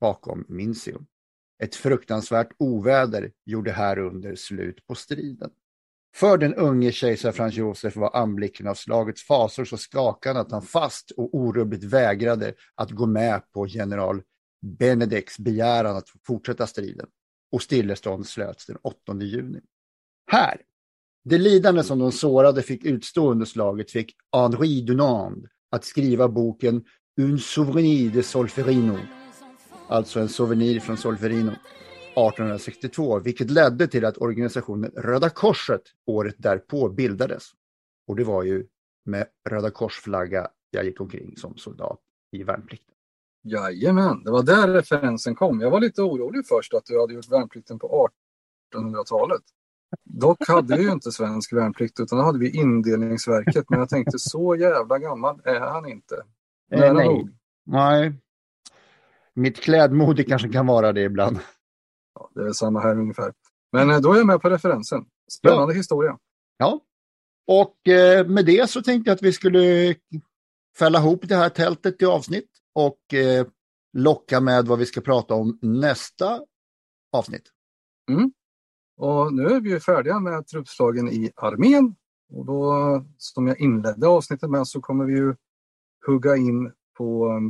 bakom 0.00 0.44
Mincio. 0.48 1.06
Ett 1.62 1.74
fruktansvärt 1.74 2.52
oväder 2.58 3.32
gjorde 3.44 3.72
härunder 3.72 4.34
slut 4.34 4.86
på 4.86 4.94
striden. 4.94 5.50
För 6.16 6.38
den 6.38 6.54
unge 6.54 6.92
kejsar 6.92 7.32
Frans 7.32 7.54
Josef 7.54 7.96
var 7.96 8.16
anblicken 8.16 8.66
av 8.66 8.74
slagets 8.74 9.22
fasor 9.22 9.64
så 9.64 9.76
skakande 9.76 10.40
att 10.40 10.52
han 10.52 10.62
fast 10.62 11.10
och 11.10 11.34
orubbligt 11.34 11.84
vägrade 11.84 12.54
att 12.74 12.90
gå 12.90 13.06
med 13.06 13.52
på 13.52 13.66
general 13.66 14.22
Benedeks 14.62 15.38
begäran 15.38 15.96
att 15.96 16.08
fortsätta 16.26 16.66
striden 16.66 17.06
och 17.52 17.62
stillestånd 17.62 18.26
slöts 18.26 18.66
den 18.66 18.76
8 18.82 18.96
juni. 19.20 19.60
Här, 20.30 20.60
det 21.24 21.38
lidande 21.38 21.82
som 21.82 21.98
de 21.98 22.12
sårade 22.12 22.62
fick 22.62 22.84
utstå 22.84 23.30
under 23.30 23.46
slaget 23.46 23.90
fick 23.90 24.16
Henri 24.32 24.80
Dunand 24.80 25.46
att 25.70 25.84
skriva 25.84 26.28
boken 26.28 26.84
Un 27.20 27.38
souvenir 27.38 28.10
de 28.10 28.22
Solferino, 28.22 28.98
alltså 29.88 30.20
en 30.20 30.28
souvenir 30.28 30.80
från 30.80 30.96
Solferino, 30.96 31.50
1862, 31.50 33.18
vilket 33.18 33.50
ledde 33.50 33.86
till 33.86 34.04
att 34.04 34.18
organisationen 34.18 34.90
Röda 34.96 35.30
Korset 35.30 35.82
året 36.06 36.34
därpå 36.38 36.88
bildades. 36.88 37.44
Och 38.06 38.16
det 38.16 38.24
var 38.24 38.42
ju 38.42 38.66
med 39.04 39.26
Röda 39.48 39.70
Korsflagga 39.70 40.48
jag 40.70 40.84
gick 40.84 41.00
omkring 41.00 41.36
som 41.36 41.56
soldat 41.56 42.00
i 42.32 42.42
värnplikten. 42.42 42.94
Jajamän, 43.42 44.22
det 44.24 44.30
var 44.30 44.42
där 44.42 44.68
referensen 44.68 45.34
kom. 45.34 45.60
Jag 45.60 45.70
var 45.70 45.80
lite 45.80 46.02
orolig 46.02 46.46
först 46.46 46.74
att 46.74 46.84
du 46.86 47.00
hade 47.00 47.14
gjort 47.14 47.32
värnplikten 47.32 47.78
på 47.78 48.08
1800-talet. 48.74 49.42
Dock 50.04 50.48
hade 50.48 50.76
vi 50.76 50.82
ju 50.82 50.90
inte 50.90 51.12
svensk 51.12 51.52
värnplikt 51.52 52.00
utan 52.00 52.18
då 52.18 52.24
hade 52.24 52.38
vi 52.38 52.56
indelningsverket. 52.56 53.70
Men 53.70 53.78
jag 53.78 53.88
tänkte 53.88 54.18
så 54.18 54.56
jävla 54.56 54.98
gammal 54.98 55.40
är 55.44 55.60
han 55.60 55.88
inte. 55.88 56.14
Eh, 56.72 56.94
nej. 56.94 57.28
nej. 57.64 58.20
Mitt 59.36 59.60
klädmode 59.60 60.24
kanske 60.24 60.48
kan 60.48 60.66
vara 60.66 60.92
det 60.92 61.02
ibland. 61.02 61.38
Ja, 62.14 62.30
det 62.34 62.48
är 62.48 62.52
samma 62.52 62.80
här 62.80 62.98
ungefär. 62.98 63.32
Men 63.72 63.90
eh, 63.90 64.00
då 64.00 64.12
är 64.12 64.16
jag 64.16 64.26
med 64.26 64.40
på 64.40 64.50
referensen. 64.50 65.04
Spännande 65.32 65.74
ja. 65.74 65.76
historia. 65.76 66.18
Ja, 66.56 66.80
och 67.46 67.88
eh, 67.88 68.26
med 68.26 68.46
det 68.46 68.70
så 68.70 68.82
tänkte 68.82 69.10
jag 69.10 69.14
att 69.14 69.22
vi 69.22 69.32
skulle 69.32 69.94
fälla 70.78 70.98
ihop 70.98 71.28
det 71.28 71.36
här 71.36 71.48
tältet 71.48 72.02
i 72.02 72.06
avsnitt 72.06 72.50
och 72.74 73.14
eh, 73.14 73.46
locka 73.92 74.40
med 74.40 74.66
vad 74.66 74.78
vi 74.78 74.86
ska 74.86 75.00
prata 75.00 75.34
om 75.34 75.58
nästa 75.62 76.40
avsnitt. 77.12 77.50
Mm. 78.10 78.32
Och 78.96 79.34
nu 79.34 79.46
är 79.46 79.60
vi 79.60 79.70
ju 79.70 79.80
färdiga 79.80 80.20
med 80.20 80.46
truppslagen 80.46 81.08
i 81.08 81.32
armén. 81.36 81.94
Och 82.32 82.46
då, 82.46 82.74
som 83.18 83.46
jag 83.46 83.60
inledde 83.60 84.08
avsnittet 84.08 84.50
med, 84.50 84.66
så 84.66 84.80
kommer 84.80 85.04
vi 85.04 85.12
ju 85.12 85.34
hugga 86.06 86.36
in 86.36 86.72
på 86.98 87.40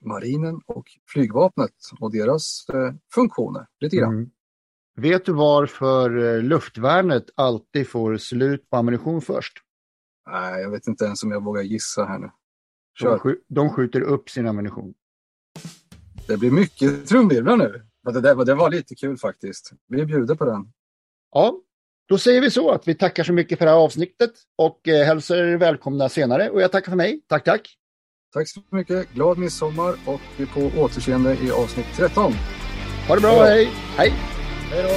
marinen 0.00 0.60
och 0.66 0.84
flygvapnet 1.08 1.74
och 2.00 2.12
deras 2.12 2.66
eh, 2.68 2.94
funktioner 3.14 3.66
lite 3.80 3.96
grann. 3.96 4.14
Mm. 4.14 4.30
Vet 4.96 5.24
du 5.24 5.32
varför 5.32 6.18
eh, 6.18 6.42
luftvärnet 6.42 7.24
alltid 7.34 7.88
får 7.88 8.16
slut 8.16 8.70
på 8.70 8.76
ammunition 8.76 9.20
först? 9.20 9.52
Nej, 10.30 10.62
jag 10.62 10.70
vet 10.70 10.86
inte 10.86 11.04
ens 11.04 11.22
om 11.22 11.30
jag 11.30 11.44
vågar 11.44 11.62
gissa 11.62 12.04
här 12.04 12.18
nu. 12.18 12.30
De, 13.00 13.18
sk 13.18 13.38
de 13.48 13.70
skjuter 13.70 14.00
upp 14.00 14.30
sin 14.30 14.46
ammunition. 14.46 14.94
Det 16.26 16.36
blir 16.36 16.50
mycket 16.50 17.06
trumvirvlar 17.08 17.56
nu. 17.56 17.86
Det, 18.12 18.20
där, 18.20 18.44
det 18.44 18.54
var 18.54 18.70
lite 18.70 18.94
kul 18.94 19.18
faktiskt. 19.18 19.72
Vi 19.88 20.06
bjuder 20.06 20.34
på 20.34 20.44
den. 20.44 20.72
Ja, 21.30 21.60
då 22.08 22.18
säger 22.18 22.40
vi 22.40 22.50
så 22.50 22.70
att 22.70 22.88
vi 22.88 22.94
tackar 22.94 23.24
så 23.24 23.32
mycket 23.32 23.58
för 23.58 23.64
det 23.64 23.70
här 23.70 23.78
avsnittet 23.78 24.32
och 24.56 24.88
eh, 24.88 25.06
hälsar 25.06 25.36
er 25.36 25.56
välkomna 25.56 26.08
senare. 26.08 26.50
Och 26.50 26.62
jag 26.62 26.72
tackar 26.72 26.92
för 26.92 26.96
mig. 26.96 27.20
Tack, 27.26 27.44
tack. 27.44 27.78
Tack 28.32 28.48
så 28.48 28.60
mycket. 28.70 29.12
Glad 29.14 29.38
midsommar 29.38 29.94
och 30.06 30.20
på 30.54 30.80
återseende 30.80 31.36
i 31.44 31.50
avsnitt 31.50 31.86
13. 31.96 32.32
Ha 33.08 33.14
det 33.14 33.20
bra. 33.20 33.44
Hej. 33.44 33.70
Hej. 33.96 34.12
Hej 34.70 34.82
då. 34.82 34.88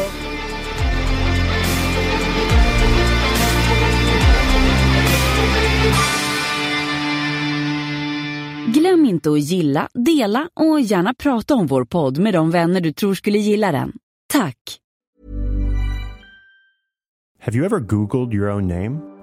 Glöm 8.79 9.05
inte 9.05 9.31
att 9.31 9.39
gilla, 9.39 9.89
dela 9.93 10.49
och 10.53 10.81
gärna 10.81 11.13
prata 11.13 11.55
om 11.55 11.67
vår 11.67 11.85
podd 11.85 12.17
med 12.17 12.33
de 12.33 12.51
vänner 12.51 12.81
du 12.81 12.93
tror 12.93 13.13
skulle 13.13 13.37
gilla 13.37 13.71
den. 13.71 13.93
Tack! 14.33 14.57
Have 17.39 17.57
you 17.57 17.65
ever 17.65 17.79
Googled 17.79 18.33
your 18.33 18.49
own 18.49 18.67
name? 18.67 19.14